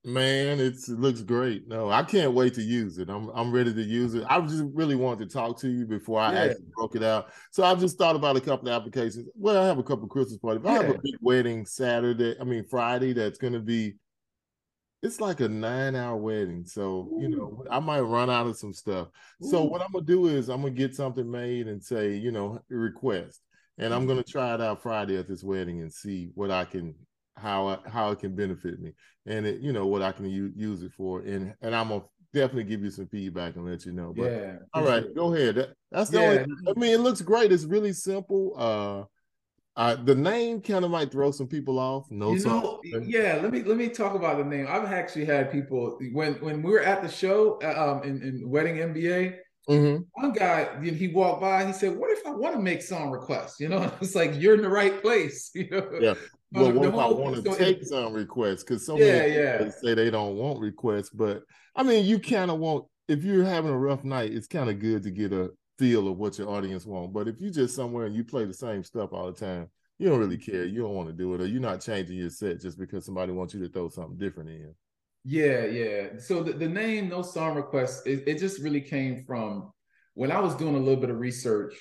[0.06, 1.65] Man, it's it looks great.
[1.69, 3.10] No, I can't wait to use it.
[3.10, 4.25] I'm I'm ready to use it.
[4.29, 6.39] I just really wanted to talk to you before I yeah.
[6.41, 7.29] actually broke it out.
[7.51, 9.29] So I've just thought about a couple of applications.
[9.34, 10.65] Well, I have a couple of Christmas parties.
[10.65, 12.36] I have a big wedding Saturday.
[12.39, 13.13] I mean Friday.
[13.13, 13.93] That's going to be.
[15.03, 17.21] It's like a nine hour wedding, so Ooh.
[17.21, 19.09] you know I might run out of some stuff.
[19.43, 19.49] Ooh.
[19.49, 22.59] So what I'm gonna do is I'm gonna get something made and say you know
[22.69, 23.41] request,
[23.77, 24.31] and I'm gonna mm-hmm.
[24.31, 26.95] try it out Friday at this wedding and see what I can
[27.35, 28.93] how how it can benefit me
[29.25, 32.03] and it, you know what I can u- use it for and and I'm gonna
[32.33, 34.13] definitely give you some feedback and let you know.
[34.15, 35.13] But yeah, all right, sure.
[35.13, 35.55] go ahead.
[35.55, 36.27] That, that's the yeah.
[36.27, 36.45] only.
[36.67, 37.51] I mean, it looks great.
[37.51, 38.53] It's really simple.
[38.57, 39.03] Uh,
[39.75, 42.05] uh, the name kind of might throw some people off.
[42.09, 43.39] No, you know, yeah.
[43.41, 44.67] Let me let me talk about the name.
[44.69, 48.49] I've actually had people when when we were at the show uh, um, in, in
[48.49, 49.38] Wedding MBA.
[49.69, 50.03] Mm-hmm.
[50.21, 51.65] One guy, he walked by.
[51.65, 54.55] He said, "What if I want to make song requests?" You know, it's like you're
[54.55, 55.51] in the right place.
[55.55, 56.13] You know, yeah
[56.53, 58.63] well, what if I want to take some requests?
[58.63, 59.69] Because so yeah, many yeah.
[59.69, 61.43] say they don't want requests, but
[61.75, 62.86] I mean, you kind of want.
[63.07, 66.17] If you're having a rough night, it's kind of good to get a feel of
[66.17, 67.13] what your audience want.
[67.13, 70.09] But if you just somewhere and you play the same stuff all the time, you
[70.09, 70.65] don't really care.
[70.65, 73.31] You don't want to do it, or you're not changing your set just because somebody
[73.31, 74.75] wants you to throw something different in.
[75.23, 76.07] Yeah, yeah.
[76.19, 79.71] So the, the name No Song Requests, it, it just really came from
[80.15, 81.73] when I was doing a little bit of research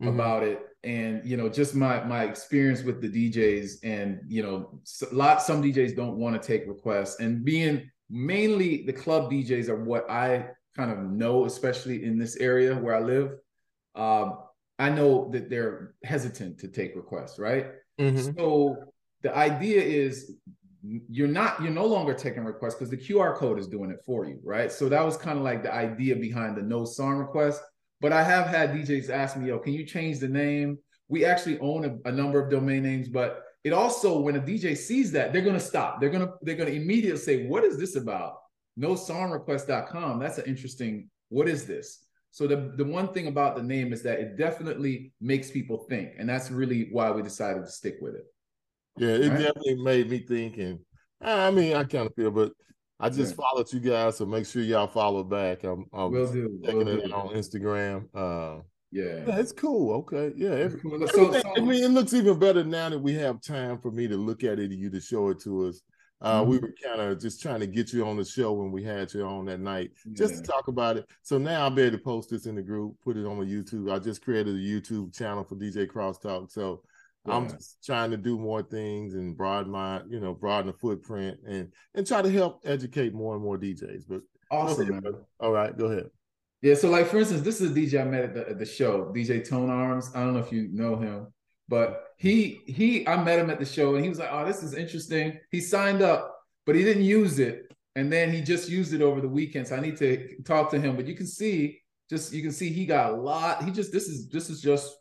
[0.00, 0.14] mm-hmm.
[0.14, 4.80] about it and you know just my my experience with the DJs and you know
[5.10, 9.68] a lot some DJs don't want to take requests and being mainly the club DJs
[9.68, 13.32] are what I kind of know especially in this area where I live
[13.94, 14.38] um,
[14.78, 17.66] I know that they're hesitant to take requests right
[18.00, 18.32] mm-hmm.
[18.36, 18.76] so
[19.22, 20.34] the idea is
[20.82, 24.26] you're not you're no longer taking requests because the QR code is doing it for
[24.26, 27.62] you right so that was kind of like the idea behind the no song request
[28.04, 30.76] but I have had DJs ask me, yo, can you change the name?
[31.08, 34.76] We actually own a, a number of domain names, but it also when a DJ
[34.76, 36.02] sees that, they're gonna stop.
[36.02, 38.36] They're gonna they're gonna immediately say, what is this about?
[38.78, 40.18] Nosongrequest.com.
[40.18, 42.06] That's an interesting, what is this?
[42.30, 46.14] So the, the one thing about the name is that it definitely makes people think.
[46.18, 48.24] And that's really why we decided to stick with it.
[48.96, 49.38] Yeah, it right?
[49.38, 50.56] definitely made me think.
[50.58, 50.80] And
[51.20, 52.52] I mean, I kind of feel, but
[52.98, 53.44] I just yeah.
[53.44, 55.64] followed you guys, so make sure y'all follow back.
[55.64, 56.60] I'm, I'm Will do.
[56.64, 57.12] checking Will it do.
[57.12, 58.08] on Instagram.
[58.14, 59.24] Uh, Yeah.
[59.26, 59.92] yeah, it's cool.
[59.98, 60.50] Okay, yeah.
[60.50, 63.90] Every, so, so, I mean, it looks even better now that we have time for
[63.90, 65.80] me to look at it and you to show it to us.
[66.24, 66.50] Uh, mm-hmm.
[66.50, 69.12] We were kind of just trying to get you on the show when we had
[69.12, 71.06] you on that night, just to talk about it.
[71.22, 73.44] So now I'll be able to post this in the group, put it on my
[73.44, 73.92] YouTube.
[73.92, 76.80] I just created a YouTube channel for DJ Crosstalk, so
[77.26, 77.36] yeah.
[77.36, 81.40] I'm just trying to do more things and broaden my, you know, broaden the footprint
[81.46, 84.04] and and try to help educate more and more DJs.
[84.08, 85.02] But awesome,
[85.40, 86.06] All right, go ahead.
[86.62, 88.64] Yeah, so like for instance, this is a DJ I met at the, at the
[88.64, 90.10] show, DJ Tone Arms.
[90.14, 91.26] I don't know if you know him,
[91.68, 94.62] but he he I met him at the show and he was like, "Oh, this
[94.62, 96.36] is interesting." He signed up,
[96.66, 99.68] but he didn't use it, and then he just used it over the weekend.
[99.68, 100.96] So I need to talk to him.
[100.96, 103.64] But you can see, just you can see, he got a lot.
[103.64, 104.94] He just this is this is just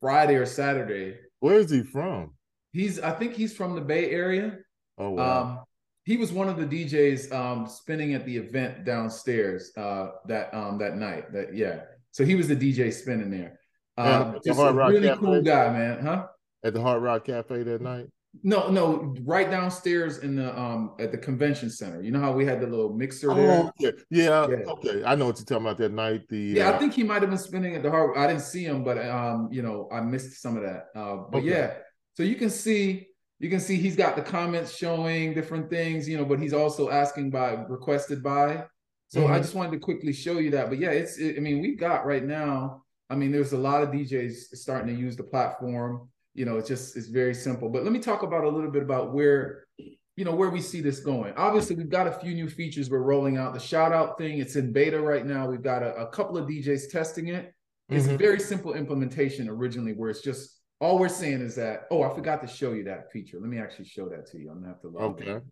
[0.00, 1.18] Friday or Saturday.
[1.40, 2.32] Where is he from?
[2.72, 4.58] He's I think he's from the Bay Area.
[4.98, 5.42] Oh wow.
[5.42, 5.60] Um,
[6.04, 10.78] he was one of the DJs um, spinning at the event downstairs uh, that um,
[10.78, 11.32] that night.
[11.32, 11.80] That yeah.
[12.12, 13.58] So he was the DJ spinning there.
[13.96, 15.20] Um, just a really Cafe?
[15.20, 16.04] cool guy, man.
[16.04, 16.26] Huh?
[16.64, 18.06] At the Hard Rock Cafe that night.
[18.42, 22.02] No, no, right downstairs in the um at the convention center.
[22.02, 23.50] You know how we had the little mixer there?
[23.50, 23.96] Oh, okay.
[24.10, 25.02] Yeah, yeah, okay.
[25.04, 26.28] I know what you're talking about that night.
[26.28, 28.16] The yeah, uh, I think he might have been spinning at the hard.
[28.16, 30.88] I didn't see him, but um, you know, I missed some of that.
[30.94, 31.48] Uh, but okay.
[31.48, 31.74] yeah,
[32.14, 36.16] so you can see you can see he's got the comments showing different things, you
[36.16, 38.64] know, but he's also asking by requested by.
[39.08, 39.32] So mm-hmm.
[39.32, 40.68] I just wanted to quickly show you that.
[40.68, 43.82] But yeah, it's it, I mean, we've got right now, I mean, there's a lot
[43.82, 46.08] of DJs starting to use the platform.
[46.34, 47.68] You know, it's just it's very simple.
[47.68, 50.80] But let me talk about a little bit about where you know where we see
[50.80, 54.16] this going obviously we've got a few new features we're rolling out the shout out
[54.16, 57.52] thing it's in beta right now we've got a, a couple of djs testing it
[57.90, 58.14] it's mm-hmm.
[58.14, 62.14] a very simple implementation originally where it's just all we're saying is that, oh, I
[62.14, 63.38] forgot to show you that feature.
[63.40, 64.50] Let me actually show that to you.
[64.50, 65.30] I'm gonna have to log okay.
[65.30, 65.42] in.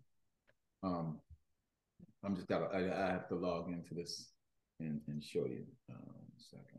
[0.83, 1.19] Um,
[2.23, 4.29] I'm just gotta I, I, have to log into this
[4.79, 5.63] and, and show you.
[5.89, 6.74] Um, second.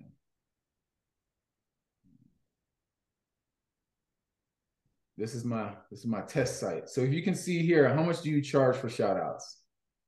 [5.16, 6.88] This is my this is my test site.
[6.88, 9.60] So if you can see here, how much do you charge for shout outs?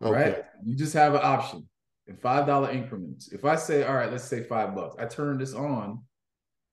[0.03, 0.13] Okay.
[0.13, 0.45] Right?
[0.65, 1.67] You just have an option
[2.07, 3.33] in five dollar increments.
[3.33, 6.03] If I say, all right, let's say five bucks, I turn this on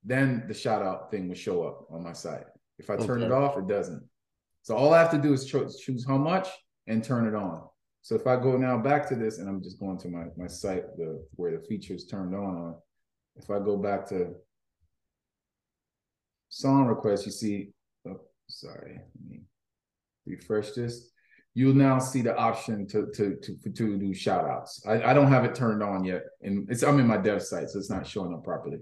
[0.05, 2.45] then the shout out thing will show up on my site.
[2.77, 3.25] If I turn okay.
[3.25, 4.03] it off, it doesn't.
[4.61, 6.47] So all I have to do is cho- choose how much
[6.87, 7.63] and turn it on.
[8.03, 10.45] So if I go now back to this, and I'm just going to my, my
[10.45, 12.75] site the where the features turned on on.
[13.35, 14.33] If I go back to
[16.49, 17.73] song requests, you see,
[18.47, 19.41] sorry, let me
[20.25, 21.11] refresh this.
[21.53, 24.83] You'll now see the option to to to to do shout outs.
[24.85, 27.69] I, I don't have it turned on yet, and it's I'm in my dev site,
[27.69, 28.79] so it's not showing up properly.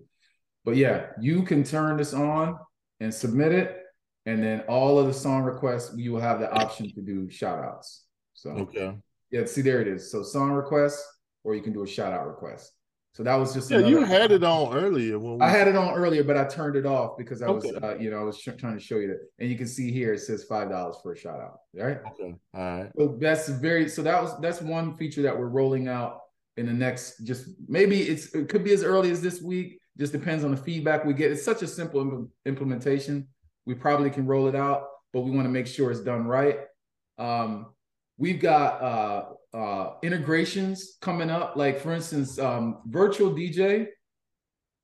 [0.65, 2.57] But yeah, you can turn this on
[2.99, 3.77] and submit it.
[4.25, 7.63] And then all of the song requests, you will have the option to do shout
[7.63, 8.05] outs.
[8.33, 8.97] So okay.
[9.31, 10.11] Yeah, see there it is.
[10.11, 11.05] So song requests,
[11.43, 12.71] or you can do a shout out request.
[13.13, 13.77] So that was just yeah.
[13.77, 15.19] You had it on earlier.
[15.19, 15.41] When we...
[15.41, 17.71] I had it on earlier, but I turned it off because I okay.
[17.71, 19.19] was, uh, you know, I was trying to show you that.
[19.37, 21.59] And you can see here it says five dollars for a shout out.
[21.75, 21.99] Right.
[22.11, 22.35] Okay.
[22.55, 22.89] All right.
[22.97, 23.87] So that's very.
[23.87, 26.21] So that was that's one feature that we're rolling out
[26.57, 27.19] in the next.
[27.23, 29.79] Just maybe it's it could be as early as this week.
[29.95, 31.31] Just depends on the feedback we get.
[31.31, 33.27] It's such a simple Im- implementation.
[33.67, 36.61] We probably can roll it out, but we want to make sure it's done right.
[37.19, 37.67] Um,
[38.17, 39.23] we've got uh,
[39.55, 41.55] uh, integrations coming up.
[41.55, 43.87] Like for instance, um, Virtual DJ,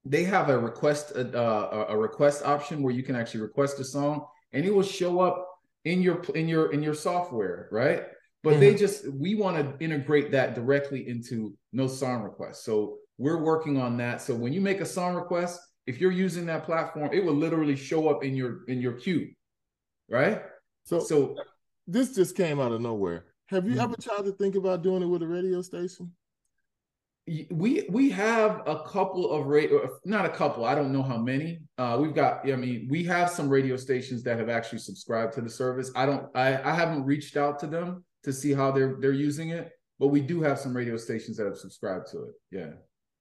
[0.05, 3.83] they have a request uh, a, a request option where you can actually request a
[3.83, 5.47] song, and it will show up
[5.85, 8.03] in your in your in your software, right?
[8.43, 8.59] But mm-hmm.
[8.61, 12.63] they just we want to integrate that directly into no song request.
[12.63, 14.21] So we're working on that.
[14.21, 17.75] So when you make a song request, if you're using that platform, it will literally
[17.75, 19.29] show up in your in your queue,
[20.09, 20.41] right?
[20.85, 21.35] So so
[21.89, 23.25] this just came out of nowhere.
[23.47, 23.81] Have you mm-hmm.
[23.81, 26.11] ever tried to think about doing it with a radio station?
[27.51, 30.65] We we have a couple of radio, not a couple.
[30.65, 31.59] I don't know how many.
[31.77, 32.49] Uh, we've got.
[32.49, 35.91] I mean, we have some radio stations that have actually subscribed to the service.
[35.95, 36.25] I don't.
[36.35, 40.07] I I haven't reached out to them to see how they're they're using it, but
[40.07, 42.33] we do have some radio stations that have subscribed to it.
[42.51, 42.71] Yeah.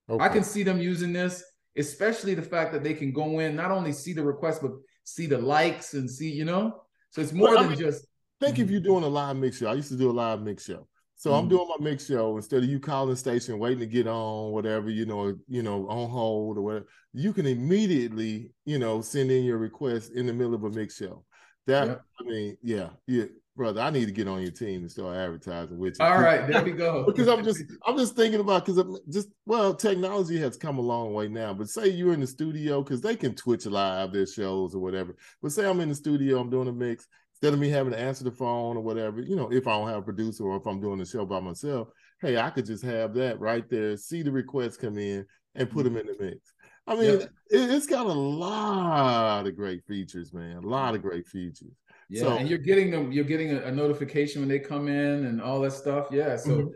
[0.09, 0.23] Okay.
[0.23, 1.43] I can see them using this,
[1.77, 4.71] especially the fact that they can go in, not only see the request, but
[5.03, 6.81] see the likes and see, you know.
[7.11, 8.08] So it's more well, than I mean, just.
[8.39, 9.67] Think if you're doing a live mix show.
[9.67, 10.87] I used to do a live mix show.
[11.15, 11.39] So mm-hmm.
[11.39, 14.51] I'm doing my mix show instead of you calling the station, waiting to get on,
[14.51, 16.87] whatever, you know, you know, on hold or whatever.
[17.13, 20.95] You can immediately, you know, send in your request in the middle of a mix
[20.95, 21.25] show.
[21.67, 22.01] That yep.
[22.19, 23.25] I mean, yeah, yeah
[23.59, 26.05] brother, I need to get on your team and start advertising with you.
[26.05, 27.05] All right, there we go.
[27.05, 30.81] because I'm just I'm just thinking about because I'm just well, technology has come a
[30.81, 31.53] long way now.
[31.53, 35.15] But say you're in the studio because they can Twitch live their shows or whatever.
[35.41, 37.05] But say I'm in the studio, I'm doing a mix.
[37.41, 39.87] Instead of me having to answer the phone or whatever, you know, if I don't
[39.87, 41.87] have a producer or if I'm doing the show by myself,
[42.21, 45.25] hey, I could just have that right there, see the requests come in
[45.55, 46.53] and put them in the mix.
[46.85, 50.57] I mean, it, has got a lot of great features, man.
[50.57, 51.71] A lot of great features.
[52.09, 53.11] Yeah, so, and you're getting them.
[53.11, 56.07] You're getting a, a, notification when they come in and all that stuff.
[56.11, 56.35] Yeah.
[56.35, 56.67] So, mm-hmm.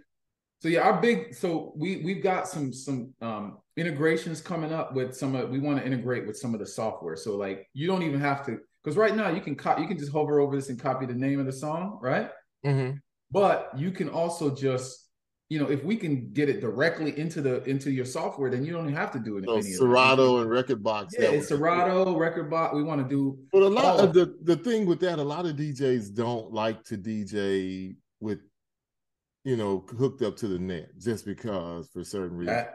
[0.60, 1.34] so yeah, our big.
[1.34, 5.50] So we we've got some some um integrations coming up with some of.
[5.50, 7.16] We want to integrate with some of the software.
[7.16, 9.98] So like, you don't even have to because right now you can co- you can
[9.98, 12.30] just hover over this and copy the name of the song, right?
[12.66, 12.98] Mm-hmm.
[13.32, 15.04] But you can also just
[15.50, 18.74] you know, if we can get it directly into the into your software, then you
[18.74, 19.46] don't have to do it.
[19.46, 21.10] So Serato and Rekordbox.
[21.18, 22.74] Yeah, it's Serato, Rekordbox.
[22.74, 23.38] We want to do.
[23.52, 26.84] But a lot of the the thing with that, a lot of DJs don't like
[26.86, 28.40] to DJ with,
[29.44, 32.66] you know, hooked up to the net just because for certain reasons.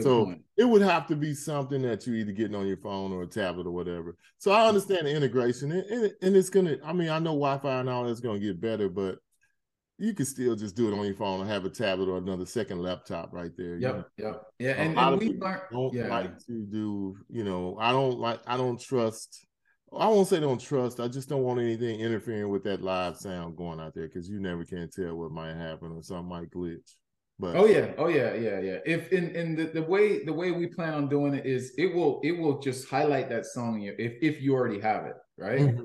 [0.00, 0.42] So point.
[0.56, 3.26] it would have to be something that you're either getting on your phone or a
[3.26, 4.16] tablet or whatever.
[4.38, 6.76] So I understand the integration, and, and, and it's gonna.
[6.84, 9.18] I mean, I know Wi-Fi and all that's gonna get better, but
[9.98, 12.44] you can still just do it on your phone or have a tablet or another
[12.44, 13.76] second laptop right there.
[13.76, 14.72] Yep, yep, yeah.
[14.72, 16.08] And, and we learned, don't yeah.
[16.08, 19.46] like to do, you know, I don't like, I don't trust.
[19.96, 21.00] I won't say don't trust.
[21.00, 24.40] I just don't want anything interfering with that live sound going out there because you
[24.40, 26.92] never can tell what might happen or something might glitch.
[27.38, 28.78] But oh yeah, oh yeah, yeah, yeah.
[28.86, 31.94] If in in the, the way the way we plan on doing it is it
[31.94, 35.60] will it will just highlight that song if if you already have it right.
[35.60, 35.84] Mm-hmm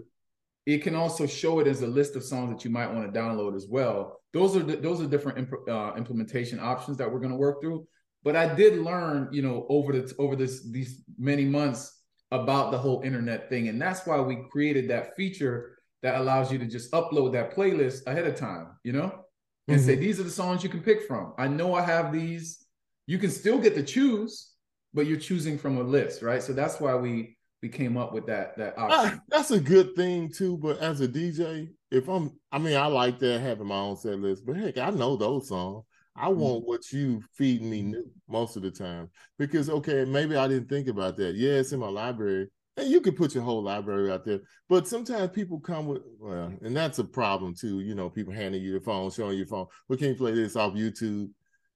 [0.66, 3.20] it can also show it as a list of songs that you might want to
[3.20, 4.22] download as well.
[4.34, 7.62] Those are the, those are different imp- uh, implementation options that we're going to work
[7.62, 7.88] through.
[8.24, 12.78] But I did learn, you know, over the over this these many months about the
[12.78, 16.92] whole internet thing, and that's why we created that feature that allows you to just
[16.92, 19.26] upload that playlist ahead of time, you know,
[19.72, 19.86] and mm-hmm.
[19.86, 21.34] say these are the songs you can pick from.
[21.38, 22.66] I know I have these.
[23.08, 24.54] You can still get to choose,
[24.94, 26.42] but you're choosing from a list, right?
[26.42, 29.22] So that's why we we came up with that that ah, option.
[29.28, 30.58] that's a good thing too.
[30.58, 34.20] But as a DJ, if I'm, I mean, I like that having my own set
[34.20, 34.46] list.
[34.46, 35.86] But heck, I know those songs.
[36.16, 36.40] I mm-hmm.
[36.40, 40.70] want what you feed me new most of the time because okay, maybe I didn't
[40.70, 41.36] think about that.
[41.36, 42.50] Yeah, it's in my library,
[42.82, 44.40] and you can put your whole library out there.
[44.68, 47.80] But sometimes people come with well, and that's a problem too.
[47.80, 49.68] You know, people handing you the phone, showing you phone.
[49.88, 51.30] We can't play this off YouTube.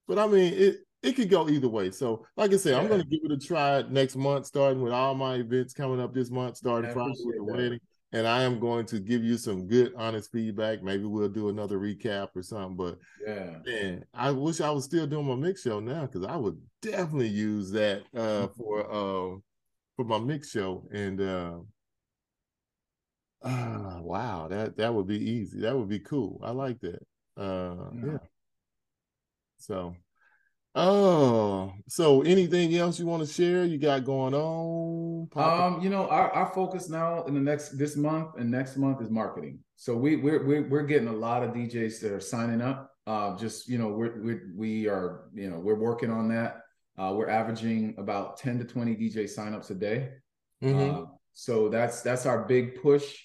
[0.07, 1.91] But I mean, it it could go either way.
[1.91, 2.79] So, like I said, yeah.
[2.79, 6.01] I'm going to give it a try next month, starting with all my events coming
[6.01, 7.79] up this month, starting Friday with the wedding.
[8.11, 10.81] And I am going to give you some good, honest feedback.
[10.81, 12.77] Maybe we'll do another recap or something.
[12.77, 16.37] But yeah, man, I wish I was still doing my mix show now because I
[16.37, 19.37] would definitely use that uh, for uh,
[19.95, 20.87] for my mix show.
[20.91, 21.59] And uh,
[23.41, 25.61] uh, wow, that that would be easy.
[25.61, 26.41] That would be cool.
[26.43, 27.05] I like that.
[27.37, 28.11] Uh, yeah.
[28.11, 28.17] yeah.
[29.57, 29.95] So
[30.77, 33.63] Oh, so anything else you want to share?
[33.63, 35.29] You got going on?
[35.37, 39.01] Um, you know, our, our focus now in the next this month and next month
[39.01, 39.59] is marketing.
[39.77, 42.91] So we we're we're, we're getting a lot of DJs that are signing up.
[43.07, 46.57] Uh, just you know, we're, we're we are you know we're working on that.
[46.97, 50.09] Uh, we're averaging about ten to twenty DJ signups a day.
[50.63, 51.03] Mm-hmm.
[51.03, 53.17] Uh, so that's that's our big push.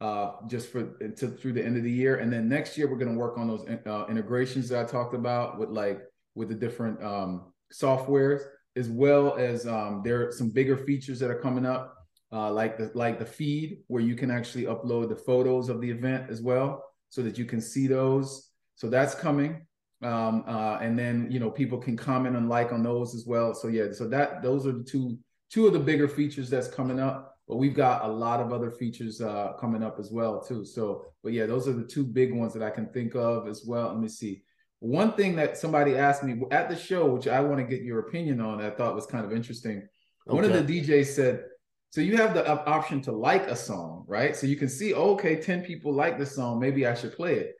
[0.00, 2.98] Uh, just for to, through the end of the year, and then next year we're
[2.98, 6.00] going to work on those uh, integrations that I talked about with like
[6.34, 8.42] with the different um, softwares,
[8.74, 11.94] as well as um, there are some bigger features that are coming up,
[12.32, 15.88] uh, like the like the feed where you can actually upload the photos of the
[15.88, 18.50] event as well, so that you can see those.
[18.74, 19.66] So that's coming.
[20.02, 23.54] Um, uh, and then you know people can comment and like on those as well.
[23.54, 25.18] So yeah, so that those are the two
[25.50, 27.36] two of the bigger features that's coming up.
[27.48, 30.64] But we've got a lot of other features uh, coming up as well too.
[30.64, 33.64] So, but yeah, those are the two big ones that I can think of as
[33.66, 33.88] well.
[33.88, 34.42] Let me see.
[34.78, 38.00] One thing that somebody asked me at the show, which I want to get your
[38.00, 39.86] opinion on, I thought was kind of interesting.
[40.26, 40.34] Okay.
[40.34, 41.44] One of the DJs said,
[41.90, 44.34] so you have the option to like a song, right?
[44.34, 46.58] So you can see, oh, okay, 10 people like the song.
[46.58, 47.54] Maybe I should play it.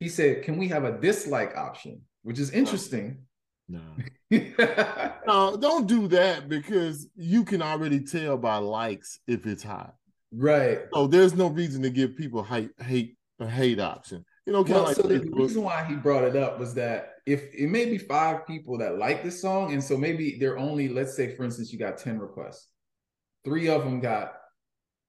[0.00, 2.02] He said, can we have a dislike option?
[2.22, 3.24] Which is oh, interesting.
[3.68, 3.80] No.
[5.26, 9.94] no, don't do that because you can already tell by likes if it's hot.
[10.32, 10.80] Right.
[10.92, 14.24] So there's no reason to give people hate hate a hate option.
[14.46, 17.54] You know, well, like so the reason why he brought it up was that if
[17.54, 21.14] it may be five people that like this song, and so maybe they're only, let's
[21.14, 22.68] say, for instance, you got 10 requests.
[23.44, 24.32] Three of them got,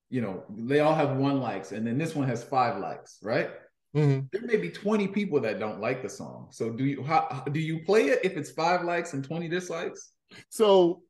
[0.09, 3.49] you know, they all have one likes, and then this one has five likes, right?
[3.95, 4.27] Mm-hmm.
[4.31, 6.47] There may be 20 people that don't like the song.
[6.51, 10.11] So do you how do you play it if it's five likes and 20 dislikes?
[10.49, 11.01] So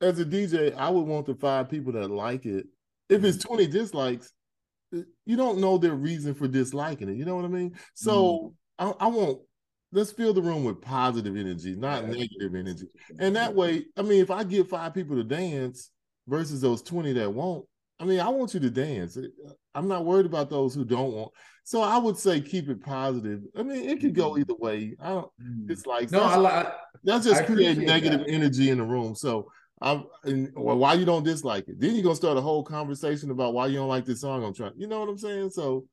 [0.00, 2.66] as a DJ, I would want the five people that like it.
[3.08, 3.54] If it's mm-hmm.
[3.56, 4.32] 20 dislikes,
[4.90, 7.16] you don't know their reason for disliking it.
[7.16, 7.76] You know what I mean?
[7.94, 8.94] So mm.
[9.00, 9.40] I, I want
[9.92, 12.10] let's fill the room with positive energy, not yeah.
[12.10, 12.86] negative energy.
[13.18, 15.90] And that way, I mean, if I get five people to dance
[16.26, 17.64] versus those 20 that won't,
[18.00, 19.18] I mean, I want you to dance.
[19.74, 21.32] I'm not worried about those who don't want.
[21.64, 23.42] So I would say keep it positive.
[23.56, 24.40] I mean, it could go mm-hmm.
[24.40, 24.96] either way.
[25.00, 25.30] I don't.
[25.42, 25.70] Mm.
[25.70, 26.72] It's like no, that's, I,
[27.04, 28.30] that's just creating negative that.
[28.30, 29.14] energy in the room.
[29.14, 29.50] So
[29.82, 31.78] I'm and, well, why you don't dislike it.
[31.78, 34.44] Then you're gonna start a whole conversation about why you don't like this song.
[34.44, 35.50] I'm trying, you know what I'm saying?
[35.50, 35.84] So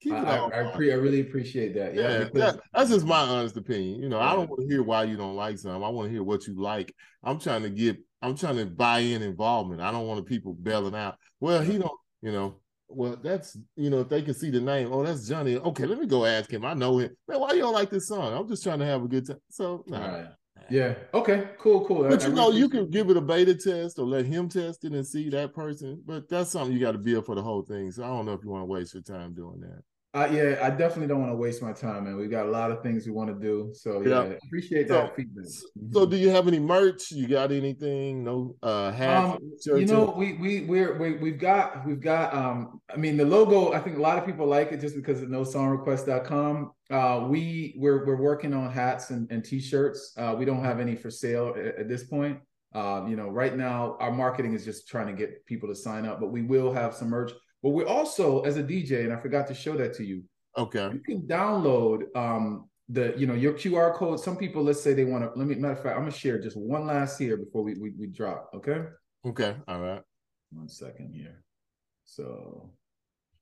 [0.00, 1.94] keep it I, I, I, pre- I really appreciate that.
[1.94, 4.00] Yeah, yeah that, that's just my honest opinion.
[4.02, 4.30] You know, yeah.
[4.30, 5.82] I don't want to hear why you don't like something.
[5.82, 6.94] I want to hear what you like.
[7.22, 9.80] I'm trying to get, I'm trying to buy in involvement.
[9.80, 11.16] I don't want people bailing out.
[11.40, 12.56] Well, he don't, you know.
[12.90, 15.58] Well, that's you know, if they can see the name, oh, that's Johnny.
[15.58, 16.64] Okay, let me go ask him.
[16.64, 17.14] I know him.
[17.28, 18.32] Man, why you don't like this song?
[18.32, 19.36] I'm just trying to have a good time.
[19.50, 20.06] So, nah.
[20.06, 20.26] Right.
[20.70, 20.94] Yeah.
[21.14, 21.48] Okay.
[21.58, 21.86] Cool.
[21.86, 22.08] Cool.
[22.08, 24.84] But I, you know, you can give it a beta test or let him test
[24.84, 26.02] it and see that person.
[26.04, 27.90] But that's something you got to build for the whole thing.
[27.90, 29.82] So I don't know if you want to waste your time doing that.
[30.14, 32.16] Uh, yeah, I definitely don't want to waste my time, man.
[32.16, 33.72] We've got a lot of things we want to do.
[33.74, 34.36] So yeah, yeah.
[34.42, 35.44] appreciate that feedback.
[35.92, 37.10] So do you have any merch?
[37.10, 38.24] You got anything?
[38.24, 39.38] No uh hats?
[39.70, 43.26] Um, you know, we we we're we, we've got we've got um I mean the
[43.26, 46.70] logo, I think a lot of people like it just because of nosongrequest.com.
[46.90, 50.14] Uh we we're we're working on hats and, and t-shirts.
[50.16, 52.38] Uh we don't have any for sale at, at this point.
[52.74, 56.06] Um, you know, right now our marketing is just trying to get people to sign
[56.06, 57.32] up, but we will have some merch.
[57.62, 60.22] But we also, as a DJ, and I forgot to show that to you.
[60.56, 60.90] Okay.
[60.92, 64.20] You can download um the you know your QR code.
[64.20, 65.38] Some people, let's say they want to.
[65.38, 67.90] Let me matter of fact, I'm gonna share just one last here before we we,
[67.98, 68.50] we drop.
[68.54, 68.84] Okay.
[69.26, 69.56] Okay.
[69.66, 70.02] All right.
[70.52, 71.42] One second here.
[72.04, 72.70] So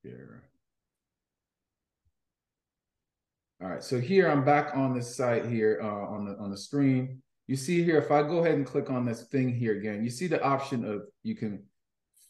[0.02, 0.42] here.
[3.62, 3.82] All right.
[3.82, 7.22] So here I'm back on this site here uh, on the on the screen.
[7.46, 10.10] You see here, if I go ahead and click on this thing here again, you
[10.10, 11.62] see the option of you can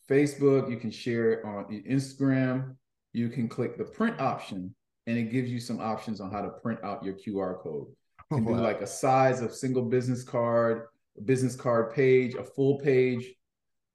[0.08, 2.76] Facebook, you can share it on Instagram,
[3.12, 4.74] you can click the print option
[5.06, 7.86] and it gives you some options on how to print out your QR code.
[8.30, 8.56] You can wow.
[8.56, 13.32] do like a size of single business card, a business card page, a full page,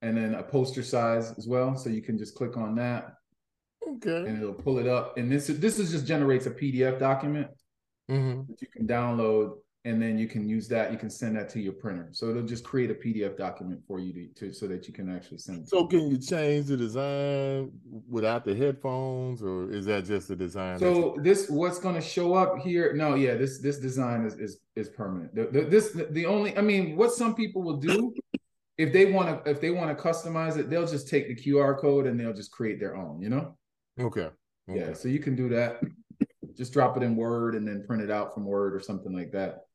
[0.01, 1.76] and then a poster size as well.
[1.76, 3.14] So you can just click on that.
[3.86, 4.18] Okay.
[4.28, 5.18] And it'll pull it up.
[5.18, 7.47] And this this is just generates a PDF document
[8.09, 8.49] mm-hmm.
[8.49, 10.92] that you can download and then you can use that.
[10.92, 12.10] You can send that to your printer.
[12.12, 15.14] So it'll just create a PDF document for you to, to so that you can
[15.14, 15.64] actually send.
[15.64, 17.72] It so can you change the design
[18.08, 20.78] without the headphones, or is that just the design?
[20.78, 22.94] So this what's going to show up here?
[22.94, 25.34] No, yeah, this this design is is is permanent.
[25.34, 28.14] The, the, this the only I mean, what some people will do.
[28.78, 31.78] if they want to if they want to customize it they'll just take the qr
[31.78, 33.56] code and they'll just create their own you know
[34.00, 34.30] okay.
[34.70, 34.80] okay.
[34.80, 35.82] yeah so you can do that
[36.58, 39.32] just drop it in word and then print it out from word or something like
[39.32, 39.66] that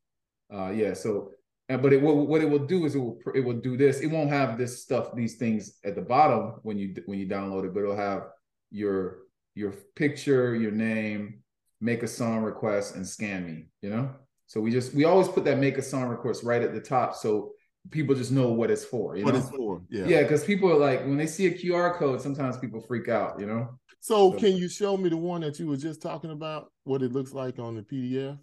[0.53, 0.95] uh, yeah.
[0.95, 1.31] So,
[1.69, 4.01] but it will, what it will do is it will it will do this.
[4.01, 7.65] It won't have this stuff, these things at the bottom when you when you download
[7.65, 8.25] it, but it'll have
[8.71, 9.19] your
[9.55, 11.43] your picture, your name,
[11.81, 13.67] make a song request, and scan me.
[13.83, 14.11] You know.
[14.47, 17.17] So we just we always put that make a song request right at the top,
[17.17, 17.53] so
[17.91, 19.17] people just know what it's for.
[19.17, 19.41] You what know?
[19.41, 19.83] it's for.
[19.91, 20.07] Yeah.
[20.07, 23.41] Yeah, because people are like when they see a QR code, sometimes people freak out.
[23.41, 23.79] You know.
[24.01, 26.71] So, so can you show me the one that you were just talking about?
[26.85, 28.39] What it looks like on the PDF?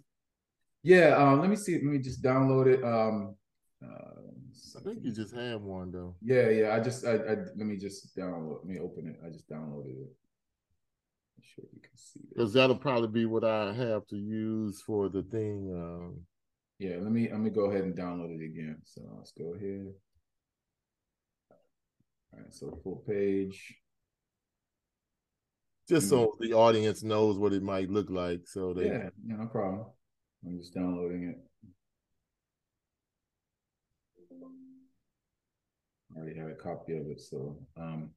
[0.84, 1.76] Yeah, um, let me see.
[1.76, 2.84] Let me just download it.
[2.84, 3.34] Um,
[3.82, 4.20] uh,
[4.76, 6.14] I think you just had one though.
[6.20, 6.74] Yeah, yeah.
[6.74, 8.58] I just, I, I let me just download.
[8.58, 9.16] Let me open it.
[9.26, 10.12] I just downloaded it.
[11.36, 12.36] I'm sure you can see it.
[12.36, 15.72] Because that'll probably be what I have to use for the thing.
[15.74, 16.20] Um,
[16.78, 17.30] yeah, let me.
[17.30, 18.76] Let me go ahead and download it again.
[18.84, 19.86] So let's go ahead.
[21.50, 23.74] All right, so full page.
[25.88, 28.46] Just so the audience knows what it might look like.
[28.46, 29.86] So they yeah, yeah, no problem.
[30.46, 31.38] I'm just downloading it.
[36.14, 38.10] I already have a copy of it, so um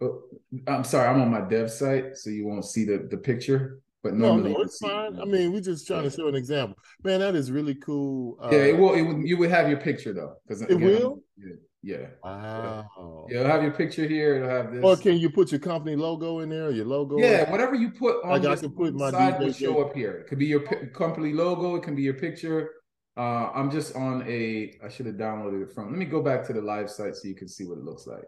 [0.00, 0.22] oh,
[0.66, 3.80] I'm sorry, I'm on my dev site, so you won't see the the picture.
[4.04, 5.18] But normally, no, no it's fine.
[5.18, 6.10] I mean, we're just trying yeah.
[6.10, 6.76] to show an example.
[7.02, 8.36] Man, that is really cool.
[8.38, 8.92] Uh, yeah, it will.
[8.92, 11.22] It would, you would have your picture though, because it will.
[11.38, 12.06] Yeah, yeah.
[12.22, 13.26] Wow.
[13.30, 14.36] Yeah, it'll have your picture here.
[14.36, 14.84] It'll have this.
[14.84, 16.70] Or can you put your company logo in there?
[16.70, 17.16] your logo?
[17.16, 20.12] Yeah, whatever you put on like I can put my side will show up here.
[20.18, 21.76] It could be your company logo.
[21.76, 22.72] It can be your picture.
[23.16, 24.74] Uh, I'm just on a.
[24.84, 25.88] I should have downloaded it from.
[25.88, 28.06] Let me go back to the live site so you can see what it looks
[28.06, 28.24] like.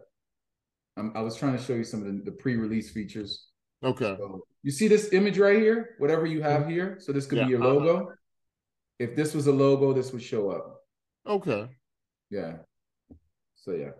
[0.96, 3.50] I'm, i was trying to show you some of the, the pre-release features.
[3.84, 4.16] Okay.
[4.18, 5.96] So you see this image right here?
[5.98, 6.70] Whatever you have mm-hmm.
[6.70, 6.98] here.
[7.00, 7.44] So this could yeah.
[7.44, 7.96] be your logo.
[7.96, 8.14] Uh-huh.
[8.98, 10.80] If this was a logo, this would show up.
[11.26, 11.68] Okay.
[12.30, 12.56] Yeah.
[13.56, 13.90] So yeah.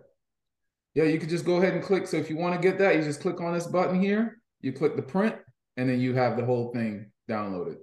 [0.95, 2.07] Yeah, you could just go ahead and click.
[2.07, 4.41] So if you want to get that, you just click on this button here.
[4.61, 5.35] You click the print,
[5.77, 7.77] and then you have the whole thing downloaded.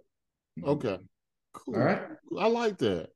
[0.59, 0.69] Mm-hmm.
[0.71, 0.99] Okay.
[1.53, 1.77] Cool.
[1.77, 2.03] All right.
[2.39, 3.11] I like that.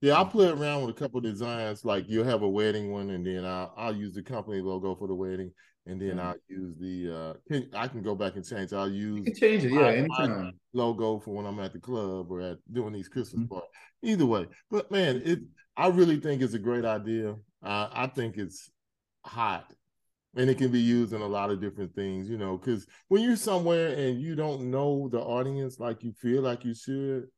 [0.00, 1.84] Yeah, I'll play around with a couple designs.
[1.84, 5.08] Like you'll have a wedding one, and then I'll, I'll use the company logo for
[5.08, 5.52] the wedding,
[5.86, 7.14] and then I'll use the.
[7.14, 8.72] uh can, I can go back and change.
[8.72, 10.44] I'll use you change it, yeah, my, anytime.
[10.44, 13.54] My logo for when I'm at the club or at doing these Christmas mm-hmm.
[13.54, 13.70] parties.
[14.02, 15.40] Either way, but man, it
[15.76, 17.34] I really think it's a great idea.
[17.62, 18.70] Uh, I think it's
[19.24, 19.72] hot
[20.34, 23.22] and it can be used in a lot of different things, you know, because when
[23.22, 27.28] you're somewhere and you don't know the audience like you feel like you should,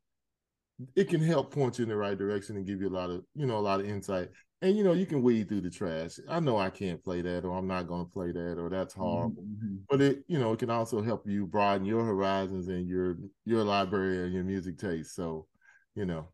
[0.95, 3.23] it can help point you in the right direction and give you a lot of
[3.35, 4.29] you know a lot of insight
[4.63, 7.45] and you know you can weed through the trash i know i can't play that
[7.45, 9.77] or i'm not going to play that or that's horrible mm-hmm.
[9.89, 13.63] but it you know it can also help you broaden your horizons and your your
[13.63, 15.47] library and your music taste so
[15.95, 16.29] you know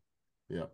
[0.48, 0.64] yeah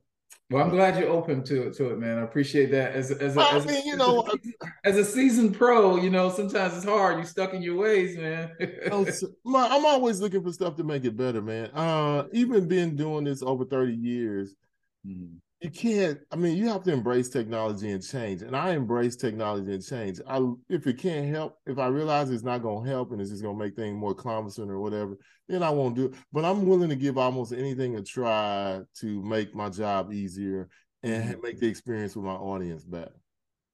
[0.48, 2.18] well, I'm glad you're open to it, to it, man.
[2.18, 2.92] I appreciate that.
[2.92, 6.08] As as a, I as, mean, you know, as a, as a seasoned pro, you
[6.08, 7.16] know, sometimes it's hard.
[7.16, 8.52] You're stuck in your ways, man.
[8.92, 11.70] I'm always looking for stuff to make it better, man.
[11.74, 14.54] Uh, even been doing this over 30 years,
[15.04, 19.16] mm you can't i mean you have to embrace technology and change and i embrace
[19.16, 20.38] technology and change i
[20.68, 23.42] if it can't help if i realize it's not going to help and it's just
[23.42, 25.16] going to make things more cumbersome or whatever
[25.48, 29.22] then i won't do it but i'm willing to give almost anything a try to
[29.22, 30.68] make my job easier
[31.02, 31.42] and mm-hmm.
[31.42, 33.16] make the experience with my audience better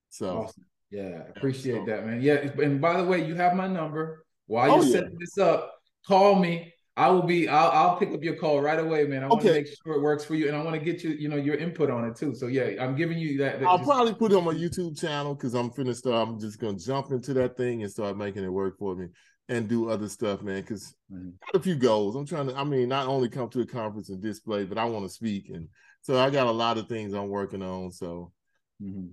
[0.08, 0.64] so awesome.
[0.90, 4.68] yeah appreciate so, that man yeah and by the way you have my number while
[4.68, 4.92] you're oh, yeah.
[4.92, 5.74] setting this up
[6.06, 7.48] call me I will be.
[7.48, 9.24] I'll, I'll pick up your call right away, man.
[9.24, 11.10] I want to make sure it works for you, and I want to get you,
[11.10, 12.34] you know, your input on it too.
[12.34, 13.60] So yeah, I'm giving you that.
[13.60, 16.04] that I'll just, probably put it on my YouTube channel because I'm finished.
[16.06, 19.06] I'm just gonna jump into that thing and start making it work for me
[19.48, 20.60] and do other stuff, man.
[20.60, 21.30] Because mm-hmm.
[21.50, 22.14] got a few goals.
[22.14, 22.56] I'm trying to.
[22.56, 25.48] I mean, not only come to a conference and display, but I want to speak,
[25.48, 25.68] and
[26.02, 27.90] so I got a lot of things I'm working on.
[27.90, 28.32] So.
[28.82, 29.12] Mm-hmm.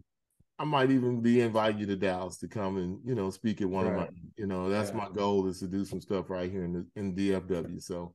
[0.59, 3.69] I might even be inviting you to Dallas to come and you know speak at
[3.69, 3.93] one right.
[3.93, 4.97] of my you know that's yeah.
[4.97, 7.81] my goal is to do some stuff right here in the in DFW.
[7.81, 8.13] So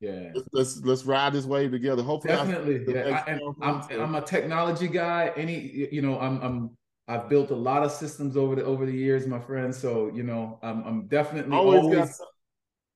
[0.00, 2.02] yeah, let's let's, let's ride this wave together.
[2.02, 2.94] Hopefully, definitely.
[2.94, 5.32] Yeah, I, I'm I'm a technology guy.
[5.36, 6.76] Any you know I'm I'm
[7.08, 9.74] I've built a lot of systems over the over the years, my friend.
[9.74, 12.20] So you know I'm I'm definitely always, always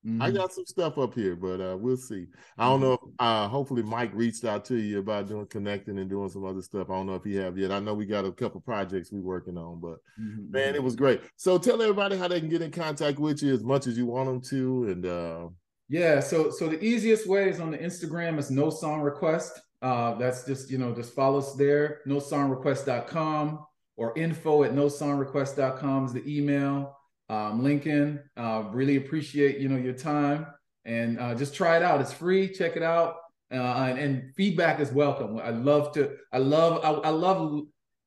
[0.06, 0.20] Mm-hmm.
[0.20, 2.26] I got some stuff up here, but uh, we'll see.
[2.58, 2.88] I don't mm-hmm.
[2.88, 2.92] know.
[2.92, 6.60] If, uh, hopefully, Mike reached out to you about doing connecting and doing some other
[6.60, 6.90] stuff.
[6.90, 7.72] I don't know if he have yet.
[7.72, 10.50] I know we got a couple projects we working on, but mm-hmm.
[10.50, 11.22] man, it was great.
[11.36, 14.04] So tell everybody how they can get in contact with you as much as you
[14.04, 15.48] want them to, and uh,
[15.88, 16.20] yeah.
[16.20, 19.58] So so the easiest way is on the Instagram is no song request.
[19.80, 22.00] Uh, that's just you know just follow us there.
[22.06, 23.64] Nosongrequest.com
[23.96, 26.94] or info at nosongrequest.com is the email
[27.28, 28.20] um, Lincoln.
[28.36, 30.46] Uh, really appreciate you know your time
[30.84, 32.00] and uh, just try it out.
[32.00, 32.48] It's free.
[32.48, 33.16] Check it out.
[33.52, 35.38] Uh, and, and, feedback is welcome.
[35.38, 36.16] I love to.
[36.32, 36.84] I love.
[36.84, 37.62] I, I, love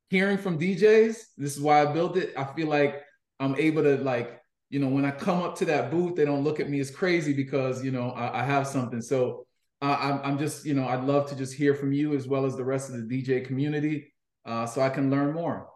[0.10, 1.16] hearing from DJs.
[1.38, 2.34] This is why I built it.
[2.36, 3.02] I feel like
[3.40, 6.44] I'm able to like you know when I come up to that booth, they don't
[6.44, 9.02] look at me as crazy because you know I, I have something.
[9.02, 9.46] So
[9.82, 12.58] I'm, I'm just you know I'd love to just hear from you as well as
[12.58, 14.14] the rest of the DJ community,
[14.46, 15.70] uh, so I can learn more.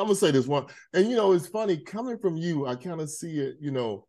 [0.00, 2.66] I'm gonna say this one, and you know, it's funny coming from you.
[2.66, 3.56] I kind of see it.
[3.60, 4.06] You know,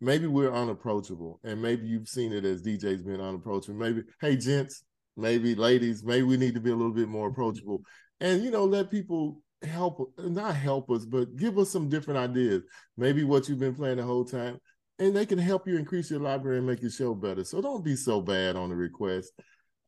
[0.00, 3.78] maybe we're unapproachable, and maybe you've seen it as DJs being unapproachable.
[3.78, 4.84] Maybe, hey, gents,
[5.16, 7.82] maybe ladies, maybe we need to be a little bit more approachable,
[8.20, 12.62] and you know, let people help, not help us, but give us some different ideas.
[12.96, 14.58] Maybe what you've been playing the whole time,
[14.98, 17.44] and they can help you increase your library and make your show better.
[17.44, 19.32] So don't be so bad on the request.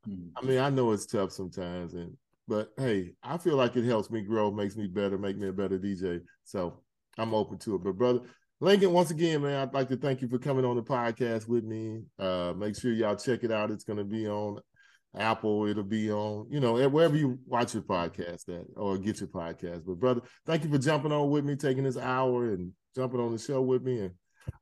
[0.05, 0.29] Hmm.
[0.37, 2.17] I mean, I know it's tough sometimes, and
[2.53, 5.53] but hey, I feel like it helps me grow, makes me better, make me a
[5.55, 6.21] better DJ.
[6.45, 6.83] So
[7.17, 7.83] I'm open to it.
[7.83, 8.21] But brother
[8.61, 11.65] Lincoln, once again, man, I'd like to thank you for coming on the podcast with
[11.65, 12.03] me.
[12.19, 13.71] Uh, make sure y'all check it out.
[13.71, 14.61] It's going to be on
[15.17, 15.67] Apple.
[15.67, 19.87] It'll be on, you know, wherever you watch your podcast at or get your podcast.
[19.87, 23.33] But brother, thank you for jumping on with me, taking this hour and jumping on
[23.33, 24.01] the show with me.
[24.01, 24.11] And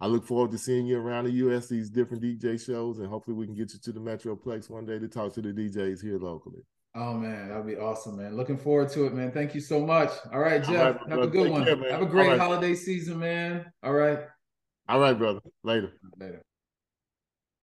[0.01, 1.67] I look forward to seeing you around the U.S.
[1.67, 5.01] these different DJ shows, and hopefully we can get you to the Metroplex one day
[5.01, 6.63] to talk to the DJs here locally.
[6.95, 8.37] Oh man, that'd be awesome, man.
[8.37, 9.31] Looking forward to it, man.
[9.31, 10.11] Thank you so much.
[10.33, 10.71] All right, Jeff.
[10.71, 11.65] All right, have a good Take one.
[11.65, 12.41] Care, have a great right.
[12.41, 13.73] holiday season, man.
[13.83, 14.19] All right.
[14.89, 15.41] All right, brother.
[15.63, 15.93] Later.
[16.19, 16.43] Later.